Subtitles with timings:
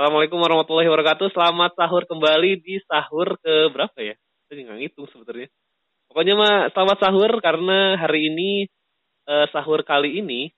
[0.00, 1.28] Assalamualaikum warahmatullahi wabarakatuh.
[1.28, 4.16] Selamat sahur kembali di sahur ke berapa ya?
[4.48, 5.52] Saya nggak ngitung sebetulnya.
[6.08, 8.64] Pokoknya mah selamat sahur karena hari ini
[9.28, 10.48] eh, sahur kali ini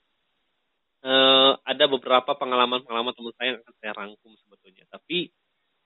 [1.02, 4.86] eh, ada beberapa pengalaman-pengalaman teman saya yang akan saya rangkum sebetulnya.
[4.86, 5.34] Tapi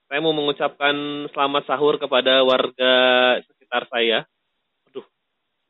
[0.05, 2.93] saya mau mengucapkan selamat sahur kepada warga
[3.41, 4.29] sekitar saya.
[4.93, 5.09] Aduh,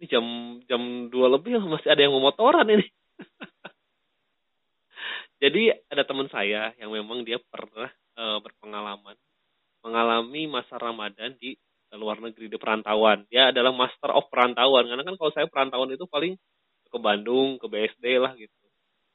[0.03, 0.25] ini jam
[0.67, 2.83] jam dua lebih masih ada yang mau motoran ini.
[5.37, 9.13] Jadi ada teman saya yang memang dia pernah e, berpengalaman
[9.85, 11.53] mengalami masa Ramadan di
[11.95, 13.23] luar negeri di perantauan.
[13.31, 14.89] Dia adalah master of perantauan.
[14.91, 16.35] Karena kan kalau saya perantauan itu paling
[16.87, 18.51] ke Bandung, ke BSD lah gitu.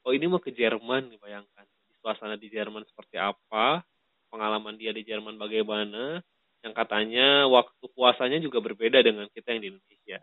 [0.03, 1.65] Oh ini mau ke Jerman bayangkan.
[2.01, 3.85] Suasana di Jerman seperti apa?
[4.33, 6.19] Pengalaman dia di Jerman bagaimana?
[6.63, 10.19] Yang katanya waktu puasanya juga berbeda dengan kita yang di Indonesia.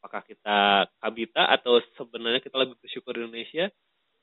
[0.00, 3.66] Apakah kita kabita atau sebenarnya kita lebih bersyukur di Indonesia?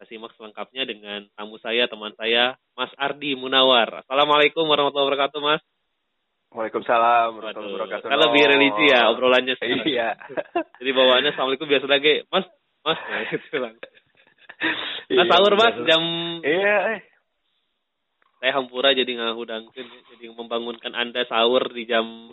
[0.08, 4.04] Simak selengkapnya dengan tamu saya, teman saya, Mas Ardi Munawar.
[4.04, 5.64] Assalamualaikum warahmatullahi wabarakatuh, Mas.
[6.54, 8.08] Waalaikumsalam warahmatullahi wabarakatuh.
[8.12, 9.88] Kan lebih religi ya obrolannya sekarang.
[9.88, 10.10] Iya.
[10.80, 12.46] Jadi bawaannya Assalamualaikum biasa lagi, Mas,
[12.84, 13.76] Mas, nah, gitu lang.
[13.80, 13.92] Nah,
[15.12, 16.04] Iya, sahur Mas jam
[16.40, 17.02] Iya, eh.
[18.40, 22.32] saya hampura jadi ngahudangkeun jadi membangunkan Anda sahur di jam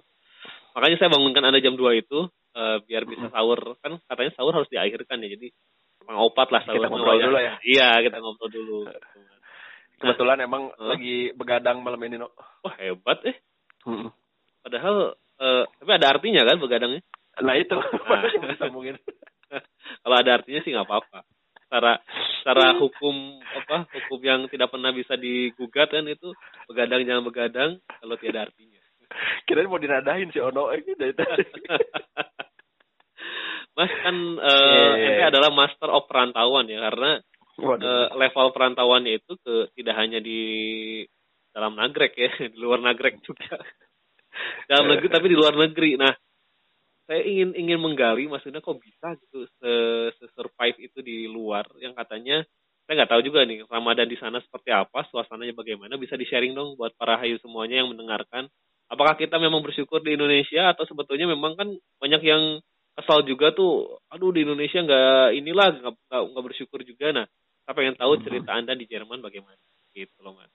[0.75, 4.71] makanya saya bangunkan Anda jam 2 itu eh, biar bisa sahur kan katanya sahur harus
[4.71, 5.49] diakhirkan ya jadi
[6.09, 7.55] opat lah Kita ngobrol dulu ya.
[7.63, 8.79] Iya, kita ngobrol dulu.
[10.01, 10.97] Kebetulan emang Hah?
[10.97, 12.33] lagi begadang malam ini, no.
[12.65, 13.37] Wah, hebat eh.
[13.85, 14.09] Mm.
[14.65, 17.03] Padahal eh, tapi ada artinya kan begadangnya.
[17.41, 18.23] Nah itu, Nah.
[18.57, 18.97] disambungin.
[20.03, 21.21] Kalau ada artinya sih nggak apa-apa.
[21.71, 21.93] Secara
[22.43, 26.35] secara hukum apa hukum yang tidak pernah bisa digugat kan itu
[26.67, 27.71] begadang jangan begadang
[28.03, 28.81] kalau tiada artinya.
[29.47, 31.47] Kirain mau dinadahin si Ono eh, dari tadi.
[33.77, 35.29] Mas kan Iya, iya, ente iya.
[35.31, 37.11] adalah master of perantauan ya karena
[37.61, 37.87] Waduh.
[37.87, 40.41] eh, level perantauannya itu ke tidak hanya di
[41.55, 43.59] dalam nagrek ya di luar nagrek juga
[44.71, 45.99] dalam negeri tapi di luar negeri.
[45.99, 46.13] Nah
[47.11, 49.73] saya ingin ingin menggali maksudnya kok bisa gitu se,
[50.15, 52.47] se- survive itu di luar yang katanya
[52.87, 56.55] saya nggak tahu juga nih Ramadan di sana seperti apa suasananya bagaimana bisa di sharing
[56.55, 58.47] dong buat para hayu semuanya yang mendengarkan
[58.87, 62.63] apakah kita memang bersyukur di Indonesia atau sebetulnya memang kan banyak yang
[62.97, 67.27] kesal juga tuh aduh di Indonesia nggak inilah nggak nggak bersyukur juga nah
[67.65, 68.23] saya pengen tahu Mhm.
[68.27, 69.57] cerita anda di Jerman bagaimana
[69.95, 70.51] gitu loh mas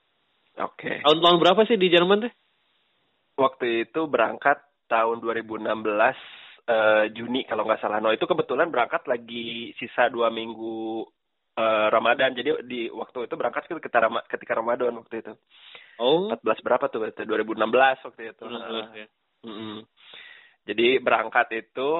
[0.56, 1.04] Oke.
[1.04, 2.32] tahun-tahun berapa sih di Jerman teh
[3.36, 4.56] Waktu itu berangkat
[4.88, 6.16] tahun 2016
[6.64, 8.00] eh, Juni kalau nggak salah.
[8.00, 11.04] No itu kebetulan berangkat lagi sisa dua minggu
[11.52, 12.32] eh, Ramadan.
[12.32, 15.32] Jadi di waktu itu berangkat ketika, ketika Ramadan waktu itu.
[16.00, 17.04] oh 14 berapa tuh?
[17.04, 17.28] berarti?
[17.28, 18.42] 2016 waktu itu.
[18.48, 19.06] 2016 ya.
[19.44, 19.84] Mm-mm.
[20.66, 21.90] Jadi berangkat itu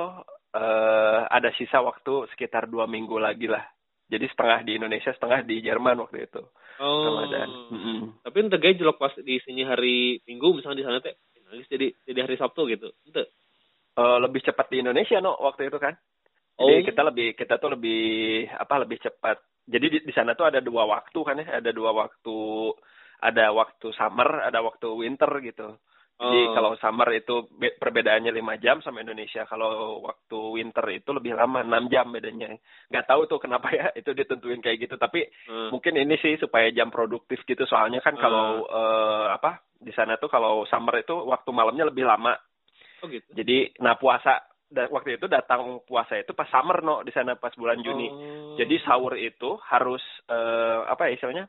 [0.57, 3.63] eh ada sisa waktu sekitar dua minggu lagi lah.
[4.07, 6.43] Jadi setengah di Indonesia, setengah di Jerman waktu itu.
[6.77, 7.49] oh Ramadan.
[7.73, 7.99] Mm-mm.
[8.21, 11.17] tapi ente gaya jelok pas di sini hari Minggu misalnya di sana teh
[11.73, 13.33] jadi jadi hari Sabtu gitu ente
[13.97, 15.97] Eh, lebih cepat di Indonesia no waktu itu kan.
[16.61, 16.69] Oh.
[16.69, 19.41] Jadi kita lebih kita tuh lebih apa lebih cepat.
[19.65, 22.37] Jadi di, di sana tuh ada dua waktu kan ya, ada dua waktu
[23.25, 25.81] ada waktu summer, ada waktu winter gitu.
[26.17, 26.53] Jadi Oh.
[26.57, 29.45] kalau summer itu be- perbedaannya 5 jam sama Indonesia.
[29.45, 32.57] Kalau waktu winter itu lebih lama 6 jam bedanya.
[32.89, 34.97] Nggak tahu tuh kenapa ya itu ditentuin kayak gitu.
[34.97, 35.69] Tapi Hmm.
[35.71, 37.69] mungkin ini sih supaya jam produktif gitu.
[37.69, 42.33] Soalnya kan kalau eh, apa di sana tuh kalau summer itu waktu malamnya lebih lama.
[43.05, 44.41] oh gitu Jadi nah puasa
[44.73, 48.09] waktu itu datang puasa itu pas summer no di sana pas bulan Juni.
[48.09, 48.57] Oh.
[48.57, 50.01] Jadi sahur itu harus
[50.33, 51.45] eh, apa ya istilahnya?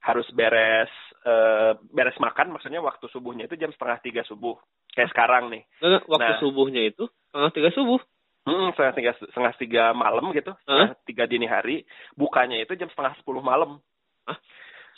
[0.00, 0.88] Harus beres
[1.26, 4.54] eh, beres makan maksudnya waktu subuhnya itu jam setengah tiga subuh
[4.94, 5.66] kayak sekarang nih.
[5.82, 6.40] Nggak, waktu Nah.
[6.40, 8.00] subuhnya itu setengah tiga subuh
[8.46, 11.82] Hmm, setengah tiga setengah tiga malam gitu, setengah tiga dini hari.
[12.14, 13.82] Bukanya itu jam setengah sepuluh malam.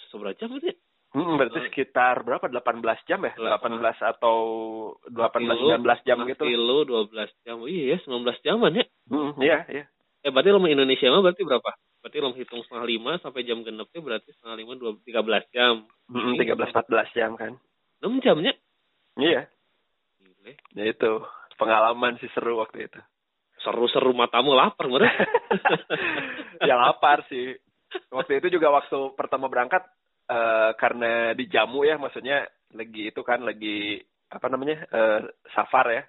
[0.09, 0.77] seberapa jam itu ya?
[1.17, 2.45] Hmm, berarti sekitar berapa?
[2.49, 3.33] 18 jam ya?
[3.37, 3.81] Delapan.
[3.81, 4.37] 18 atau
[5.09, 6.45] 18 19 jam gitu.
[6.45, 9.85] kilo 12 jam iya ya 19 jaman ya Hmm, iya, iya.
[10.19, 13.87] Eh berarti lama Indonesia mah berarti berapa berarti lo hitung setengah lima sampai jam genep
[13.91, 17.53] tuh berarti setengah lima dua tiga belas jam Hmm, 13 14 jam kan.
[18.01, 18.57] enam jamnya
[19.15, 19.45] Iya.
[20.17, 20.57] Gile.
[20.73, 21.13] Ya itu
[21.55, 23.01] pengalaman sih seru waktu itu.
[23.59, 25.11] seru-seru matamu lapar meren
[26.69, 27.59] ya lapar sih.
[28.09, 29.83] Waktu itu juga waktu pertama berangkat
[30.31, 33.99] eh, karena dijamu ya maksudnya lagi itu kan lagi
[34.31, 35.21] apa namanya eh,
[35.53, 36.03] safar ya.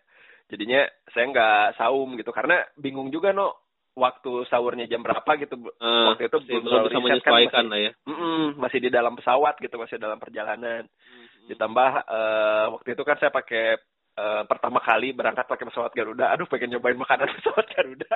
[0.47, 3.68] Jadinya saya nggak saum gitu karena bingung juga no
[3.99, 5.59] waktu sahurnya jam berapa gitu.
[5.59, 9.13] Eh, waktu itu belum bisa riset kan, menyesuaikan masih- lah ya Mm-mm, masih di dalam
[9.13, 10.87] pesawat gitu masih dalam perjalanan.
[10.87, 11.47] Hmm.
[11.51, 13.75] Ditambah eh, waktu itu kan saya pakai
[14.15, 16.31] eh, pertama kali berangkat pakai pesawat Garuda.
[16.31, 18.15] Aduh pengen nyobain makanan pesawat Garuda.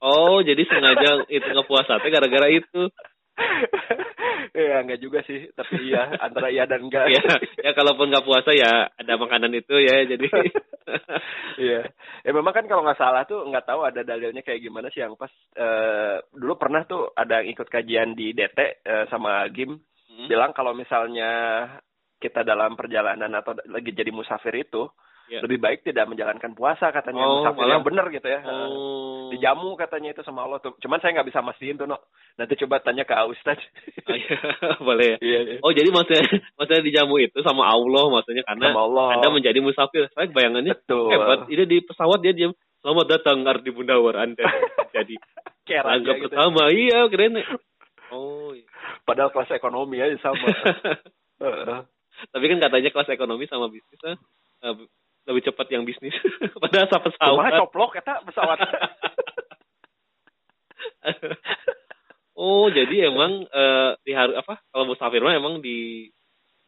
[0.00, 2.86] oh jadi sengaja itu ngepuasa teh gara-gara itu
[4.58, 7.06] ya enggak juga sih, tapi iya antara iya dan enggak.
[7.10, 7.22] ya,
[7.62, 10.28] ya kalaupun nggak puasa ya ada makanan itu ya jadi.
[11.58, 11.84] Iya.
[12.24, 15.18] ya memang kan kalau nggak salah tuh nggak tahu ada dalilnya kayak gimana sih yang
[15.20, 19.76] pas eh, dulu pernah tuh ada yang ikut kajian di DT eh, sama Gim
[20.18, 20.26] Hmm.
[20.26, 21.30] bilang kalau misalnya
[22.18, 24.90] kita dalam perjalanan atau lagi jadi musafir itu
[25.28, 25.44] Ya.
[25.44, 28.40] lebih baik tidak menjalankan puasa katanya Oh, musafir malah- yang benar gitu ya.
[28.48, 29.28] Oh.
[29.28, 30.72] Dijamu katanya itu sama Allah tuh.
[30.80, 32.00] Cuman saya nggak bisa mastiin tuh, no.
[32.34, 33.60] Nanti coba tanya ke Ustaz.
[34.08, 34.36] Oh, iya.
[34.88, 35.16] Boleh ya.
[35.20, 35.56] Iya, iya.
[35.60, 36.24] Oh jadi maksudnya
[36.56, 39.06] maksudnya dijamu itu sama Allah maksudnya karena Sama Allah.
[39.20, 40.08] Anda menjadi musafir.
[40.10, 41.12] Saya bayangannya Betul.
[41.12, 41.38] hebat.
[41.52, 42.56] Ini di pesawat dia diam.
[42.80, 44.48] Selamat datang Ardi Bundawar Anda
[44.96, 45.12] jadi
[45.68, 46.24] anggap gitu.
[46.32, 46.72] pertama.
[46.72, 47.36] Iya keren.
[48.08, 48.56] Oh.
[48.56, 48.64] iya.
[49.04, 50.48] Padahal kelas ekonomi aja sama.
[51.44, 51.78] Heeh.
[52.32, 54.16] Tapi kan katanya kelas ekonomi sama bisnis eh,
[55.28, 56.16] lebih cepat yang bisnis.
[56.62, 57.52] Padahal sama pesawat.
[57.68, 58.58] coplok eta pesawat.
[62.40, 66.08] oh jadi emang eh, di hari apa kalau musafir mah emang di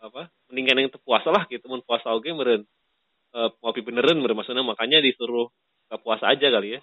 [0.00, 2.64] apa mendingan yang puasa lah gitu mun puasa oge meureun
[3.36, 5.48] eh, ngopi beneran meureun maksudnya makanya disuruh
[5.90, 6.80] ke puasa aja kali ya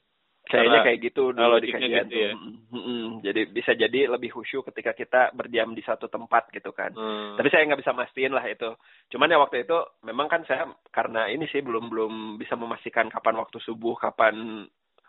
[0.48, 2.32] Kayaknya kayak gitu dulu di kajian gitu ya.
[2.72, 3.20] Mm-mm.
[3.20, 6.96] Jadi bisa jadi lebih khusyuk ketika kita berdiam di satu tempat gitu kan.
[6.96, 7.36] Hmm.
[7.36, 8.72] Tapi saya nggak bisa mastiin lah itu.
[9.12, 9.78] Cuman ya waktu itu
[10.08, 14.66] memang kan saya karena ini sih belum belum bisa memastikan kapan waktu subuh, kapan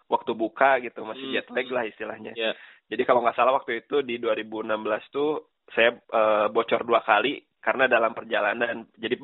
[0.08, 1.34] waktu buka gitu, masih Hmm.
[1.38, 2.32] jet lag lah istilahnya.
[2.34, 2.52] ya
[2.88, 7.84] Jadi kalau nggak salah waktu itu di 2016 tuh saya eh, bocor dua kali karena
[7.86, 8.88] dalam perjalanan.
[8.96, 9.14] Jadi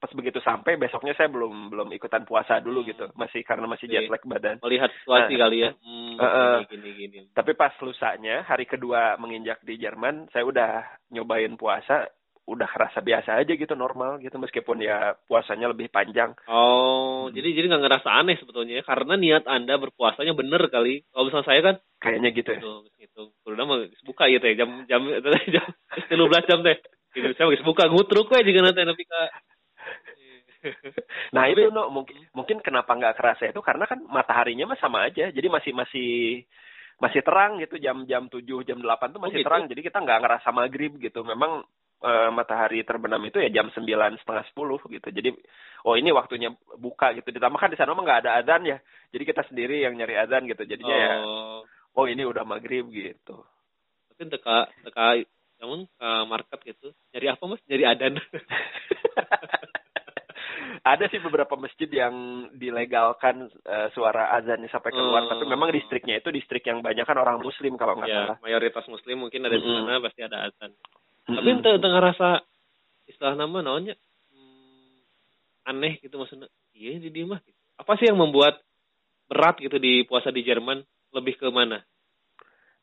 [0.00, 2.88] pas begitu sampai besoknya saya belum belum ikutan puasa dulu Hmm.
[2.88, 4.56] gitu, masih karena masih jet lag badan.
[4.58, 5.40] melihat situasi Nah.
[5.44, 6.54] kali ya hmm, Heeh.
[6.66, 10.72] gini gini gini Tapi pas lusanya hari kedua menginjak di Jerman, saya udah
[11.10, 12.08] nyobain puasa,
[12.42, 16.32] udah kerasa biasa aja gitu normal gitu meskipun ya puasanya lebih panjang.
[16.48, 17.36] oh Hmm.
[17.36, 21.46] jadi jadi nggak ngerasa aneh sebetulnya ya karena niat anda berpuasanya bener kali kalau misalnya
[21.46, 22.60] saya kan Kayaknya gitu ya.
[22.96, 23.22] Gitu.
[23.44, 25.04] Udah geus buka ya teh jam jam
[25.52, 25.64] jam
[26.08, 26.80] 13 jam teh.
[27.12, 29.20] Gitu saya geus buka ngutruk we juga nanti nepi ka
[31.34, 35.30] Nah itu no mungkin mungkin kenapa nggak kerasa itu karena kan mataharinya mah sama aja.
[35.30, 36.10] Jadi masih masih
[37.00, 39.48] masih terang gitu jam-jam 7 jam 8 tuh masih Oh, gitu?
[39.48, 39.62] terang.
[39.70, 41.24] Jadi kita nggak ngerasa maghrib gitu.
[41.24, 41.64] Memang
[42.00, 45.08] eh, matahari terbenam itu ya jam sembilan setengah sepuluh gitu.
[45.08, 45.32] Jadi
[45.84, 47.32] oh ini waktunya buka gitu.
[47.32, 48.78] Ditambah kan di sana mah nggak ada adzan ya.
[49.10, 50.64] Jadi kita sendiri yang nyari adzan gitu.
[50.64, 51.64] Jadinya ya Oh,
[51.96, 53.44] oh ini udah maghrib gitu.
[54.12, 55.24] tapi teka teka
[55.60, 56.88] namun ke market gitu.
[57.12, 57.60] Nyari apa Mas?
[57.64, 58.12] Nyari adan.
[60.80, 62.14] ada sih beberapa masjid yang
[62.56, 65.32] dilegalkan eh, suara azannya sampai keluar, Hmm.
[65.36, 68.36] tapi memang distriknya itu distrik yang banyak kan orang muslim kalau nggak ya, salah.
[68.40, 69.86] mayoritas muslim mungkin ada di Mm-mm.
[69.86, 70.70] sana pasti ada azan.
[71.28, 71.56] Tapi Mm-mm.
[71.60, 72.28] ente ente ngerasa
[73.10, 73.94] istilah nama naonnya
[74.32, 76.48] hmm, aneh gitu maksudnya.
[76.72, 77.40] Iya di mah.
[77.44, 77.58] Gitu.
[77.76, 78.60] Apa sih yang membuat
[79.28, 80.80] berat gitu di puasa di Jerman?
[81.10, 81.82] Lebih ke mana?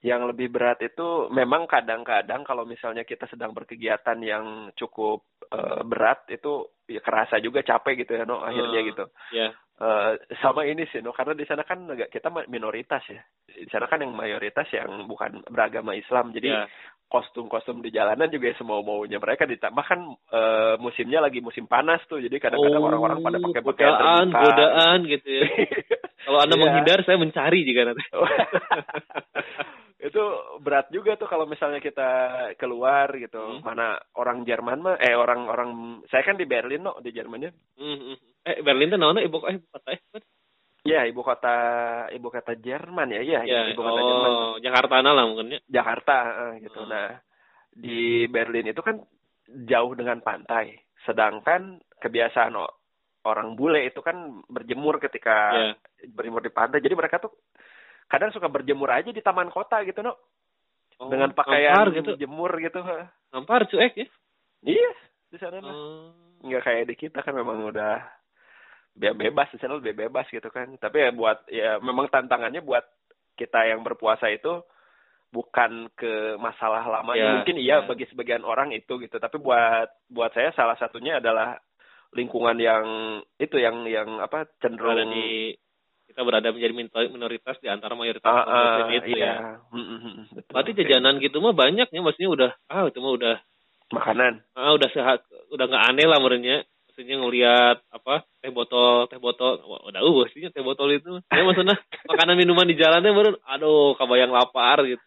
[0.05, 6.29] yang lebih berat itu memang kadang-kadang kalau misalnya kita sedang berkegiatan yang cukup eh, berat
[6.29, 8.89] itu ya kerasa juga capek gitu ya no akhirnya Hmm.
[8.89, 9.05] gitu.
[9.31, 9.49] Ya.
[9.77, 13.21] Eh, sama ini sih no karena di sana kan agak kita minoritas ya.
[13.45, 16.31] Di sana kan yang mayoritas yang bukan beragama Islam.
[16.31, 16.65] Jadi ya.
[17.07, 22.19] kostum-kostum di jalanan juga semau maunya mereka ditambah kan eh, musimnya lagi musim panas tuh
[22.19, 24.43] jadi kadang-kadang Oh, orang-orang pada pakai pakaian godaan, terbuka.
[24.43, 25.43] godaan gitu ya.
[26.27, 26.63] Kalau Anda Iya.
[26.65, 28.03] menghindar, saya mencari juga nanti.
[30.17, 30.25] itu
[30.59, 32.09] berat juga tuh kalau misalnya kita
[32.57, 33.61] keluar gitu Hmm.
[33.61, 35.69] mana orang Jerman mah eh orang orang
[36.09, 38.17] saya kan di Berlin no di Jermannya Hmm, hmm.
[38.41, 40.01] Eh, Berlin tuh namanya ibu eh, kota eh,
[40.81, 41.55] ya ibu kota
[42.09, 45.59] ibu kota Jerman ya iya Ya, ibu kota Jerman oh, Jakarta lah mungkin ya.
[45.69, 46.89] Jakarta eh, gitu Hmm.
[46.89, 47.07] nah
[47.69, 48.97] di Berlin itu kan
[49.69, 50.73] jauh dengan pantai
[51.05, 52.57] sedangkan kebiasaan
[53.23, 55.67] orang bule itu kan berjemur ketika Ya.
[56.09, 57.35] berjemur di pantai jadi mereka tuh
[58.07, 60.15] kadang suka berjemur aja di taman kota gitu no
[60.97, 62.17] Oh, dengan pakaian Nampar gitu.
[62.17, 62.81] jemur gitu.
[63.29, 64.07] Nampar cuek ya.
[64.65, 64.91] iya
[65.27, 66.09] di sana mah Oh.
[66.41, 68.01] nggak kayak di kita kan memang udah
[68.91, 72.81] be- bebas di sana lebih bebas gitu kan tapi ya buat ya memang tantangannya buat
[73.33, 74.65] kita yang berpuasa itu
[75.27, 77.85] bukan ke masalah lamanya Ya, mungkin iya ya.
[77.85, 81.61] bagi sebagian orang itu gitu tapi buat buat saya salah satunya adalah
[82.09, 82.85] lingkungan yang
[83.37, 85.53] itu yang yang apa cenderung di
[86.07, 86.73] kita berada menjadi
[87.11, 89.25] minoritas di antara mayoritas muslim ah, itu iya.
[89.27, 89.35] ya.
[90.31, 90.51] Betul.
[90.55, 93.35] Berarti jajanan gitu mah banyak ya, maksudnya udah ah itu mah udah
[93.91, 96.57] makanan ah udah sehat udah nggak aneh lah menurutnya.
[96.89, 101.45] Maksudnya ngelihat apa teh botol teh botol Wah, udah uh maksudnya teh botol itu ya
[101.45, 101.77] maksudnya
[102.09, 105.05] makanan minuman di jalannya baru aduh kabayang lapar gitu.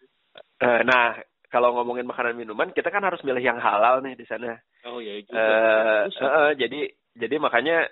[0.63, 1.19] Eh, nah
[1.51, 4.55] kalau ngomongin makanan minuman kita kan harus milih yang halal nih di sana
[4.87, 5.35] Oh iya juga.
[5.35, 6.79] Terus, eh, eh, jadi
[7.11, 7.85] jadi makanya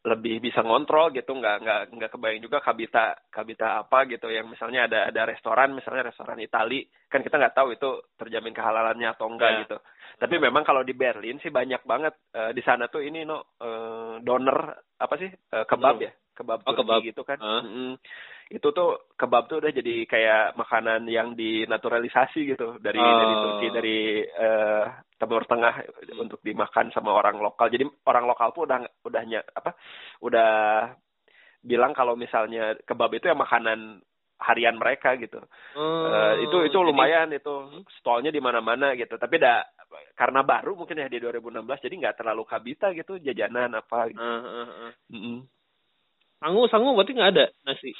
[0.00, 4.88] lebih bisa ngontrol gitu nggak nggak nggak kebayang juga kabita kabita apa gitu yang misalnya
[4.88, 6.80] ada ada restoran misalnya restoran Itali
[7.12, 9.60] kan kita nggak tahu itu terjamin kehalalannya atau enggak Ya.
[9.68, 9.76] gitu.
[10.16, 14.24] Tapi memang kalau di Berlin sih banyak banget eh, di sana tuh ini no eh,
[14.24, 14.58] doner
[14.96, 17.00] apa sih Eh, kebab ya kebab Oh, Turki kebab.
[17.04, 17.60] gitu kan Ah.
[17.60, 17.98] Mm-mm.
[18.50, 23.06] itu tuh kebab tuh udah jadi kayak makanan yang dinaturalisasi gitu dari Oh.
[23.14, 24.84] dari Turki dari eh,
[25.14, 25.74] Timur Tengah
[26.16, 29.76] untuk dimakan sama orang lokal jadi orang lokal pun udah udah ny- apa
[30.20, 30.50] udah
[31.60, 34.00] bilang kalau misalnya kebab itu ya makanan
[34.40, 35.36] harian mereka gitu
[35.76, 37.54] Oh, Eh, itu itu jadi- lumayan itu
[37.94, 39.60] stolnya di mana-mana gitu tapi dah
[40.16, 44.18] karena baru mungkin ya di 2016 jadi nggak terlalu kabita gitu jajanan apa gitu.
[44.18, 44.92] Ah, ah, ah.
[45.12, 45.44] Mm-mm.
[46.40, 47.92] Sangu, sangu berarti nggak ada nasi.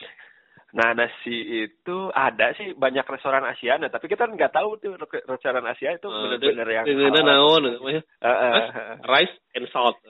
[0.70, 1.34] Nah nasi
[1.66, 6.06] itu ada sih banyak restoran Asiana tapi kita nggak tahu tuh re- restoran Asia itu
[6.06, 7.98] Ah, bener-bener yang Dengan naon Hah?
[8.22, 8.96] eh.
[9.02, 9.98] Rice and salt.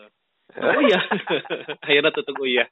[0.50, 0.98] Oh iya.
[1.78, 2.66] Akhirnya tutup oh iya.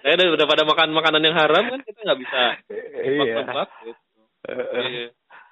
[0.00, 2.40] Saya udah, pada makan makanan yang haram kan kita nggak bisa
[2.72, 3.44] Iya.
[3.44, 4.20] tebak gitu.
[4.74, 5.06] Iya.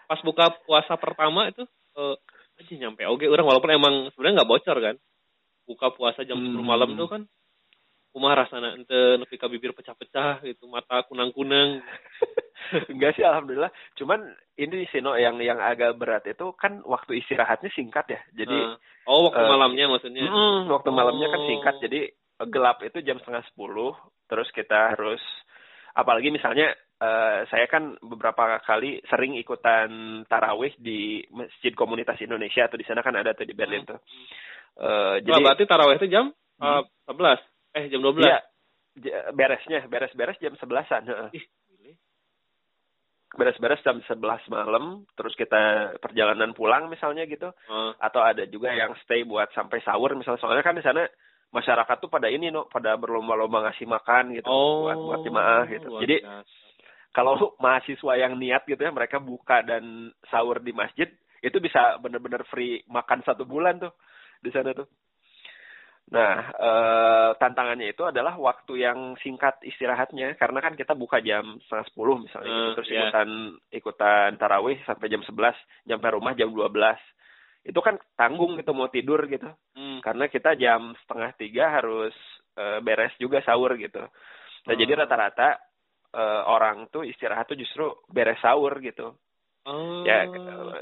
[0.05, 1.65] Pas buka puasa pertama itu
[1.95, 2.17] eh
[2.55, 4.97] aja nyampe oke orang walaupun emang sebenarnya nggak bocor kan.
[5.65, 6.67] Buka puasa jam 10 Hmm.
[6.67, 7.23] malam tuh kan
[8.15, 11.83] kumah rasana ente nepi ka bibir pecah-pecah gitu, mata kunang-kunang.
[12.95, 13.75] Enggak sih alhamdulillah.
[13.99, 14.23] Cuman
[14.55, 18.21] ini sih no yang yang agak berat itu kan waktu istirahatnya singkat ya.
[18.33, 18.79] Jadi Nah,
[19.11, 20.25] oh waktu eh, malamnya maksudnya.
[20.31, 21.49] Mm, waktu malamnya kan Oh.
[21.51, 22.01] singkat, jadi
[22.55, 23.93] gelap itu jam setengah sepuluh.
[24.31, 25.21] Terus kita harus,
[25.93, 26.71] apalagi misalnya
[27.03, 33.03] eh, saya kan beberapa kali sering ikutan tarawih di masjid komunitas Indonesia atau di sana
[33.03, 33.99] kan ada tuh di Berlin tuh.
[34.79, 36.87] Eh, Jadi, jadi berarti tarawih itu jam Hmm.
[37.11, 37.43] 11.
[37.75, 38.23] Eh jam 12.
[38.23, 38.41] iya,
[39.35, 41.11] beresnya beres-beres jam sebelasan.
[41.35, 41.45] Ih.
[43.35, 47.51] Beres-beres jam sebelas malam, terus kita perjalanan pulang misalnya gitu.
[47.51, 51.03] Eh, atau ada juga yang stay buat sampai sahur misalnya soalnya kan di sana
[51.55, 55.87] masyarakat tuh pada ini no pada berlomba-lomba ngasih makan gitu oh, buat buat jemaah gitu
[56.03, 56.17] jadi
[57.15, 61.07] kalau mahasiswa yang niat gitu ya mereka buka dan sahur di masjid
[61.39, 63.95] itu bisa bener-bener free makan satu bulan tuh
[64.43, 64.91] di sana tuh
[66.05, 71.87] nah eh, tantangannya itu adalah waktu yang singkat istirahatnya karena kan kita buka jam setengah
[71.89, 72.61] sepuluh misalnya gitu.
[72.61, 73.01] Eh, terus iya.
[73.09, 73.29] ikutan
[73.73, 75.57] ikutan tarawih sampai jam 11
[75.89, 76.69] nyampe rumah jam 12
[77.65, 79.99] itu kan tanggung gitu mau tidur gitu Hmm.
[80.05, 82.13] karena kita jam setengah tiga harus
[82.55, 84.05] eh, beres juga sahur gitu.
[84.69, 84.79] Nah Oh.
[84.79, 85.57] jadi rata-rata
[86.15, 89.17] eh, orang tuh istirahat tuh justru beres sahur gitu.
[89.65, 90.05] Oh.
[90.05, 90.29] Ya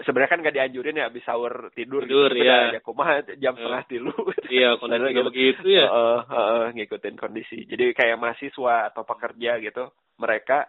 [0.03, 2.43] sebenarnya kan nggak dianjurin ya habis sahur tidur, Tidur, gitu.
[2.43, 2.59] Tapi iya.
[2.59, 3.59] dah, ya kumaha jam Eh.
[3.63, 4.15] setengah tilu.
[4.51, 5.29] Iya, kondisinya gitu.
[5.31, 5.87] begitu ya.
[5.87, 7.59] Heeh, heeh, ngikutin kondisi.
[7.71, 9.85] Jadi kayak mahasiswa atau pekerja gitu,
[10.19, 10.67] mereka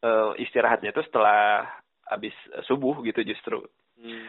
[0.00, 1.64] eh, istirahatnya tuh setelah
[2.08, 2.32] habis
[2.64, 3.60] subuh gitu justru.
[4.00, 4.24] Hmm.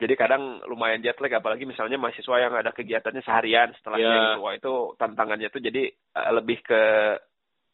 [0.00, 4.20] Jadi kadang lumayan jet lag apalagi misalnya mahasiswa yang ada kegiatannya seharian setelahnya Iya.
[4.32, 4.40] gitu.
[4.40, 6.82] Wah itu tantangannya tuh jadi eh, lebih ke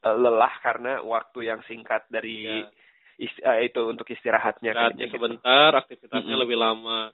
[0.02, 2.70] eh, lelah karena waktu yang singkat dari Iya.
[3.16, 5.14] Is- eh, itu untuk istirahatnya Istirahatnya gitu.
[5.16, 6.42] sebentar, aktivitasnya Mm-mm.
[6.44, 7.10] lebih lama.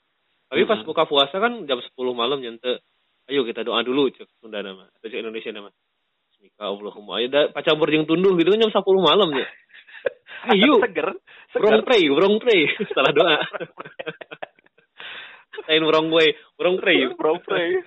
[0.48, 0.88] Tapi pas Mm-mm.
[0.88, 2.82] buka puasa kan jam 10 malam nyente.
[3.30, 5.70] Ayo kita doa dulu cek Sunda nama atau cek Indonesia nama.
[6.34, 7.22] Bismika Allahumma.
[7.22, 9.46] Ayo da pacampur jeung tunduh gitu kan jam 10 malam ya.
[10.50, 10.82] Ayo.
[10.82, 11.14] seger,
[11.54, 11.62] seger.
[11.62, 12.66] Burung pray, burung pray.
[12.94, 13.36] Salah doa.
[15.70, 16.26] Lain burung gue,
[16.58, 17.06] burung pray.
[17.14, 17.78] Bro, pray.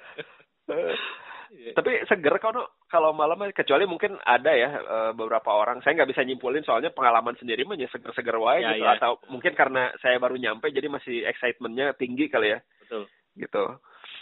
[1.76, 2.64] Tapi seger kalau
[2.96, 7.36] kalau malam kecuali mungkin ada ya eh, beberapa orang saya nggak bisa nyimpulin soalnya pengalaman
[7.36, 8.96] sendiri mah ya seger-seger wae Ya, gitu ya.
[8.96, 13.04] atau mungkin karena saya baru nyampe jadi masih excitementnya tinggi kali ya Betul.
[13.36, 13.64] gitu.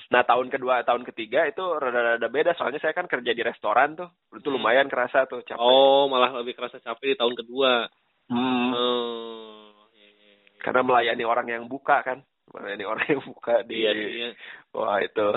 [0.10, 4.10] Nah tahun kedua tahun ketiga itu rada-rada beda soalnya saya kan kerja di restoran tuh
[4.34, 4.58] itu Hmm.
[4.58, 5.62] lumayan kerasa tuh capek.
[5.62, 7.86] Oh, malah lebih kerasa capek di tahun kedua.
[8.28, 8.72] Hmm.
[8.74, 9.70] Oh.
[9.94, 10.60] iya, iya, iya.
[10.60, 14.30] Karena melayani orang yang buka kan, melayani orang yang buka di Iya, iya.
[14.70, 15.28] wah itu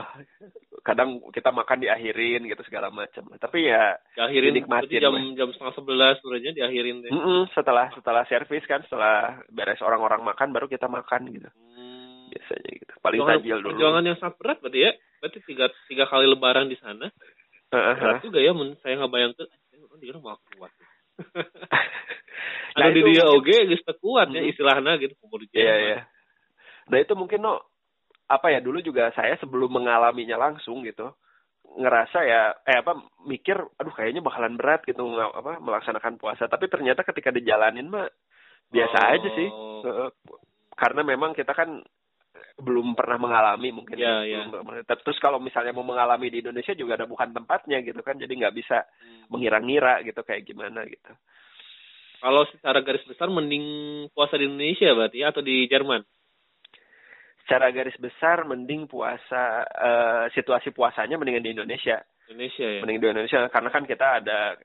[0.82, 3.30] kadang kita makan diakhirin gitu segala macam.
[3.32, 5.22] Tapi ya Diakhirin Dinikmatin berarti jam lah.
[5.34, 7.10] jam setengah sebelas sebenarnya diakhirin deh.
[7.10, 12.26] mm-mm, setelah setelah servis kan setelah beres orang-orang makan baru kita makan gitu Hmm.
[12.28, 12.92] biasanya gitu.
[12.98, 13.68] Paling Perjuangan- tajil dulu.
[13.70, 14.90] Perjuangan yang sangat berat berarti ya.
[15.16, 17.06] Berarti tiga tiga kali lebaran di sana.
[17.66, 17.94] Heeh.
[17.96, 19.46] Berat juga ya men saya nggak bayangkan
[19.96, 20.72] dia mau kuat.
[22.76, 26.04] Nah, Anu di dia geus teu kuat ya istilahnya gitu kubur Iya jelema.
[26.87, 27.59] Nah itu mungkin no
[28.26, 31.14] apa ya dulu juga saya sebelum mengalaminya langsung gitu
[31.66, 36.66] ngerasa ya eh apa mikir aduh kayaknya bakalan berat gitu nggak apa melaksanakan puasa tapi
[36.66, 38.07] ternyata ketika dijalanin mah
[38.66, 39.12] biasa Oh.
[39.14, 39.49] aja sih
[39.87, 40.09] Heeh.
[40.75, 41.83] karena memang kita kan
[42.57, 44.40] belum pernah mengalami mungkin Iya, iya.
[44.49, 44.83] Belum pernah.
[44.87, 48.55] terus kalau misalnya mau mengalami di Indonesia juga ada bukan tempatnya gitu kan jadi nggak
[48.57, 49.26] bisa Hmm.
[49.31, 51.12] mengira-ngira gitu kayak gimana gitu
[52.16, 53.62] Kalau secara garis besar mending
[54.11, 56.00] puasa di Indonesia berarti ya, atau di Jerman?
[57.46, 62.80] Secara garis besar mending puasa eh, situasi puasanya mendingan di Indonesia Indonesia ya.
[62.82, 64.58] Mending di Indonesia karena kan kita ada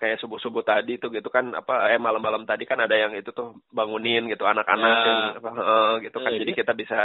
[0.00, 3.60] kayak subuh-subuh tadi tuh gitu kan apa eh malam-malam tadi kan ada yang itu tuh
[3.70, 5.14] bangunin gitu anak-anak Ya.
[5.38, 6.58] apa eh, gitu kan Eh, jadi iya.
[6.64, 6.98] kita bisa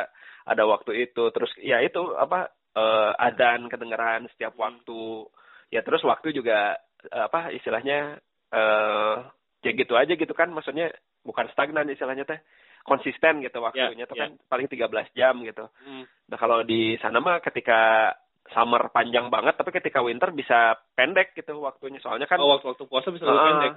[0.47, 4.63] ada waktu itu terus ya itu apa eh, adan kedengeran setiap Hmm.
[4.63, 5.27] waktu
[5.69, 6.79] ya terus waktu juga
[7.11, 8.15] eh, apa istilahnya
[8.49, 9.15] eh
[9.61, 10.87] ya gitu aja gitu kan maksudnya
[11.21, 12.39] bukan stagnan istilahnya teh
[12.87, 14.25] konsisten gitu waktunya tuh ya.
[14.25, 16.07] kan paling 13 jam gitu Hmm.
[16.25, 18.11] Nah kalau di sana mah ketika
[18.47, 21.99] summer panjang banget, tapi ketika winter bisa pendek gitu waktunya.
[21.99, 23.73] Soalnya kan Oh, waktu-waktu puasa bisa lebih uh, pendek.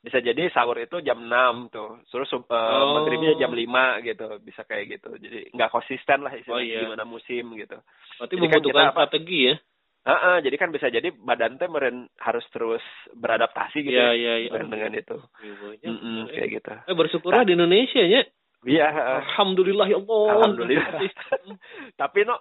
[0.00, 2.96] bisa jadi sahur itu jam 6 tuh, terus uh, Oh.
[2.96, 3.64] maghribnya jam 5
[4.02, 5.12] gitu, bisa kayak gitu.
[5.14, 6.80] Jadi nggak konsisten lah istilahnya Oh, iya.
[6.84, 7.76] gimana musim gitu.
[8.18, 9.54] Berarti Jadi kan membutuhkan kita apa- strategi ya.
[10.00, 12.80] Heeh, jadi kan bisa jadi badan teh meren harus terus
[13.14, 14.50] beradaptasi gitu Iya, ya, iya, iya.
[14.50, 15.16] dengan, dengan itu.
[15.38, 16.72] Ribunya, Mm-mm, bener, kayak gitu.
[16.82, 18.20] Eh bersyukurlah di Indonesia ya.
[18.64, 18.88] Iya.
[19.24, 20.24] Alhamdulillah ya Allah.
[20.36, 21.00] Alhamdulillah.
[22.00, 22.36] Tapi no,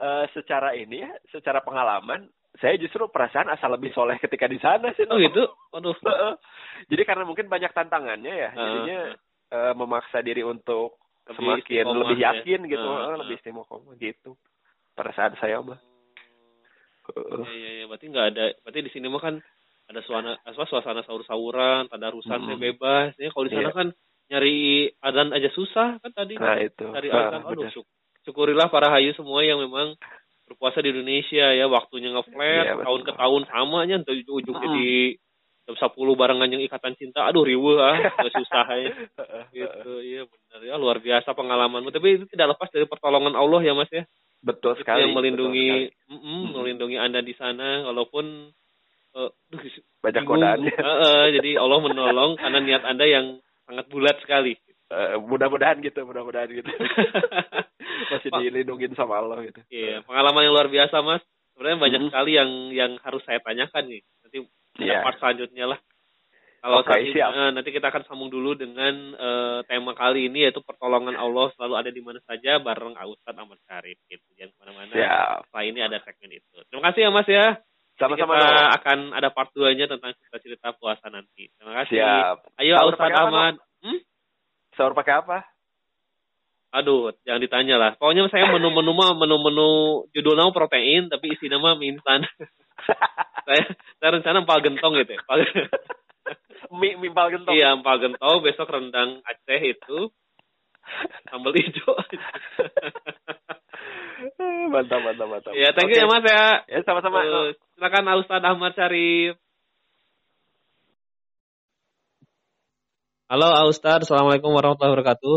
[0.00, 2.26] eh, secara ini ya, secara pengalaman,
[2.58, 5.06] saya justru perasaan asal lebih soleh ketika di sana sih.
[5.06, 5.22] Oh no.
[5.22, 5.44] gitu.
[5.70, 5.94] Aduh.
[6.90, 8.98] Jadi karena mungkin banyak tantangannya ya, jadinya
[9.50, 10.98] eh, memaksa diri untuk
[11.30, 12.26] Lebih semakin lebih ya.
[12.34, 13.18] yakin gitu, Heeh, eh, heeh.
[13.22, 14.30] lebih istiqomah gitu.
[14.98, 15.78] Perasaan saya mah.
[17.14, 17.84] Iya, iya, iya.
[17.86, 18.44] Berarti nggak ada.
[18.66, 19.34] Berarti di sini mah kan
[19.90, 22.58] ada suasana, suasana sahur-sahuran, tadarusan Mm-mm.
[22.58, 23.14] bebas.
[23.18, 23.78] Ya, kalau di sana Iya.
[23.78, 23.88] kan
[24.30, 24.58] nyari
[24.96, 26.34] adan aja susah kan tadi.
[26.34, 26.86] Nah itu.
[26.86, 27.40] Cari Nah, adan.
[27.44, 27.72] Aduh, benar.
[27.74, 27.90] syuk-
[28.22, 29.98] syukurilah para hayu semua yang memang
[30.46, 32.82] berpuasa di Indonesia ya waktunya ngeflat betul.
[32.84, 34.64] tahun ke tahun samanya tuh ujung-ujung Mm.
[34.64, 34.90] jadi
[35.62, 38.90] jam 10 barengan yang ikatan cinta aduh riweuh ah nggak susah ya
[39.54, 43.72] gitu iya benar ya luar biasa pengalamanmu tapi itu tidak lepas dari pertolongan Allah ya
[43.72, 44.02] mas ya
[44.40, 45.06] Betul itu sekali.
[45.06, 46.50] yang melindungi betul mm-mm, Mm.
[46.52, 48.50] melindungi anda di sana walaupun
[49.10, 49.70] eh, sekali.
[50.02, 50.34] banyak bingung.
[50.34, 50.74] godaannya.
[50.76, 53.38] Heeh, jadi Allah menolong karena niat anda yang
[53.70, 54.58] sangat bulat sekali
[54.90, 56.66] Eh, mudah-mudahan gitu, mudah-mudahan gitu.
[58.10, 59.62] Masih dilindungin sama Allah gitu.
[59.70, 61.22] Iya, pengalaman yang luar biasa, Mas.
[61.54, 62.08] Sebenarnya banyak Mhm.
[62.10, 64.02] sekali yang yang harus saya tanyakan nih.
[64.26, 64.38] Nanti
[64.82, 65.06] Iya.
[65.06, 65.78] part selanjutnya lah.
[66.60, 67.30] Kalau Oke, saat ini, siap.
[67.32, 71.74] eh, nanti kita akan sambung dulu dengan eh, tema kali ini yaitu pertolongan Allah selalu
[71.78, 74.26] ada di mana saja bareng Ustadz Ahmad Syarif gitu.
[74.34, 74.92] Jangan ke mana-mana.
[75.46, 76.56] Setelah ini ada segmen itu.
[76.66, 77.46] Terima kasih ya Mas ya.
[78.00, 81.52] Sama-sama kita akan ada part 2-nya tentang cerita-cerita puasa nanti.
[81.52, 82.00] Terima kasih.
[82.00, 82.36] Siap.
[82.56, 83.54] Ayo Sahur apa, Ahmad.
[83.84, 84.00] Hmm?
[84.72, 85.44] Sahur pakai apa?
[86.70, 87.90] Aduh, jangan ditanya lah.
[87.98, 89.70] Pokoknya saya menu-menu mah menu-menu
[90.14, 92.24] judul nama protein, tapi isi nama mie instan.
[93.46, 93.62] saya
[93.98, 95.20] saya rencana empal gentong gitu ya.
[95.20, 95.44] Empal-
[96.70, 97.56] Mie, mie pal gentong.
[97.58, 100.14] iya, empal gentong, besok rendang Aceh itu.
[101.26, 101.98] Sambal hijau.
[104.70, 105.52] mantap, mantap, mantap.
[105.58, 106.06] ya, thank you Oke.
[106.06, 106.44] ya Mas ya.
[106.70, 107.26] Ya, sama-sama.
[107.26, 109.40] Eh, silakan Ustadz Ahmad Syarif.
[113.32, 115.36] Halo Ustadz, Assalamualaikum warahmatullahi wabarakatuh.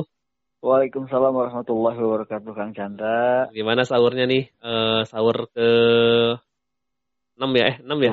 [0.60, 3.48] Waalaikumsalam warahmatullahi wabarakatuh Kang Chandra.
[3.56, 4.52] Gimana sahurnya nih?
[4.60, 5.70] Eh, sahur ke
[7.40, 7.64] 6 ya?
[7.72, 8.12] Eh, 6 ya?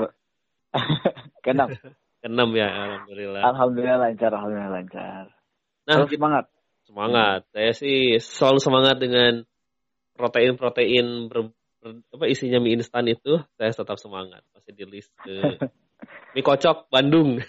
[1.43, 1.75] Kenap.
[2.23, 3.43] Ke 6 ya, Alhamdulillah.
[3.43, 5.25] Alhamdulillah lancar, alhamdulillah lancar.
[5.91, 6.45] Nah, Terus semangat.
[6.87, 7.41] semangat.
[7.51, 9.43] Saya sih selalu semangat dengan
[10.15, 11.51] protein-protein ber-
[11.83, 14.45] apa isinya mie instan itu, saya tetap semangat.
[14.53, 15.33] Masih di list ke
[16.37, 17.41] mie kocok Bandung.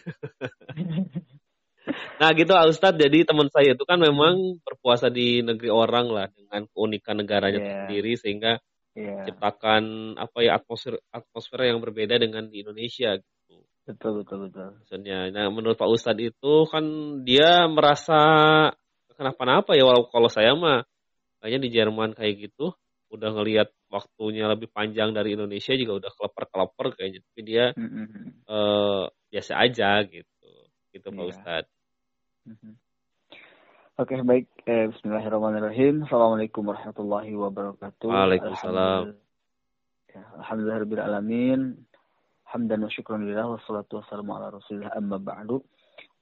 [2.21, 3.01] nah, gitu Pak Ustadz.
[3.01, 7.71] Jadi teman saya itu kan memang berpuasa di negeri orang lah dengan keunikan negaranya Iya.
[7.85, 8.51] sendiri sehingga
[8.91, 13.63] Iya, ciptakan apa ya atmosfer atmosfer yang berbeda dengan di Indonesia gitu.
[13.87, 14.67] betul betul betul.
[14.83, 16.83] Maksudnya, nah menurut Pak Ustadz itu kan
[17.23, 18.19] dia merasa
[19.15, 20.83] kenapa-napa ya walau kalau saya mah
[21.39, 22.75] kayaknya di Jerman kayak gitu
[23.11, 28.07] udah ngelihat waktunya lebih panjang dari Indonesia juga udah keleper-keleper kayaknya tapi dia Mm-mm.
[28.47, 30.49] eh, biasa aja gitu
[30.95, 31.31] gitu Pak Iya.
[31.35, 31.71] Ustadz
[32.41, 32.73] Mhm.
[34.01, 36.09] Oke baik, eh, Bismillahirrahmanirrahim.
[36.09, 38.09] Assalamualaikum warahmatullahi wabarakatuh.
[38.09, 39.13] Waalaikumsalam.
[39.13, 39.29] Alhamdulillah.
[40.09, 41.61] Ya, Alhamdulillah alamin.
[42.49, 45.61] Hamdan wa syukran lillah wassalatu wassalamu ala rasulillah amma ba'du.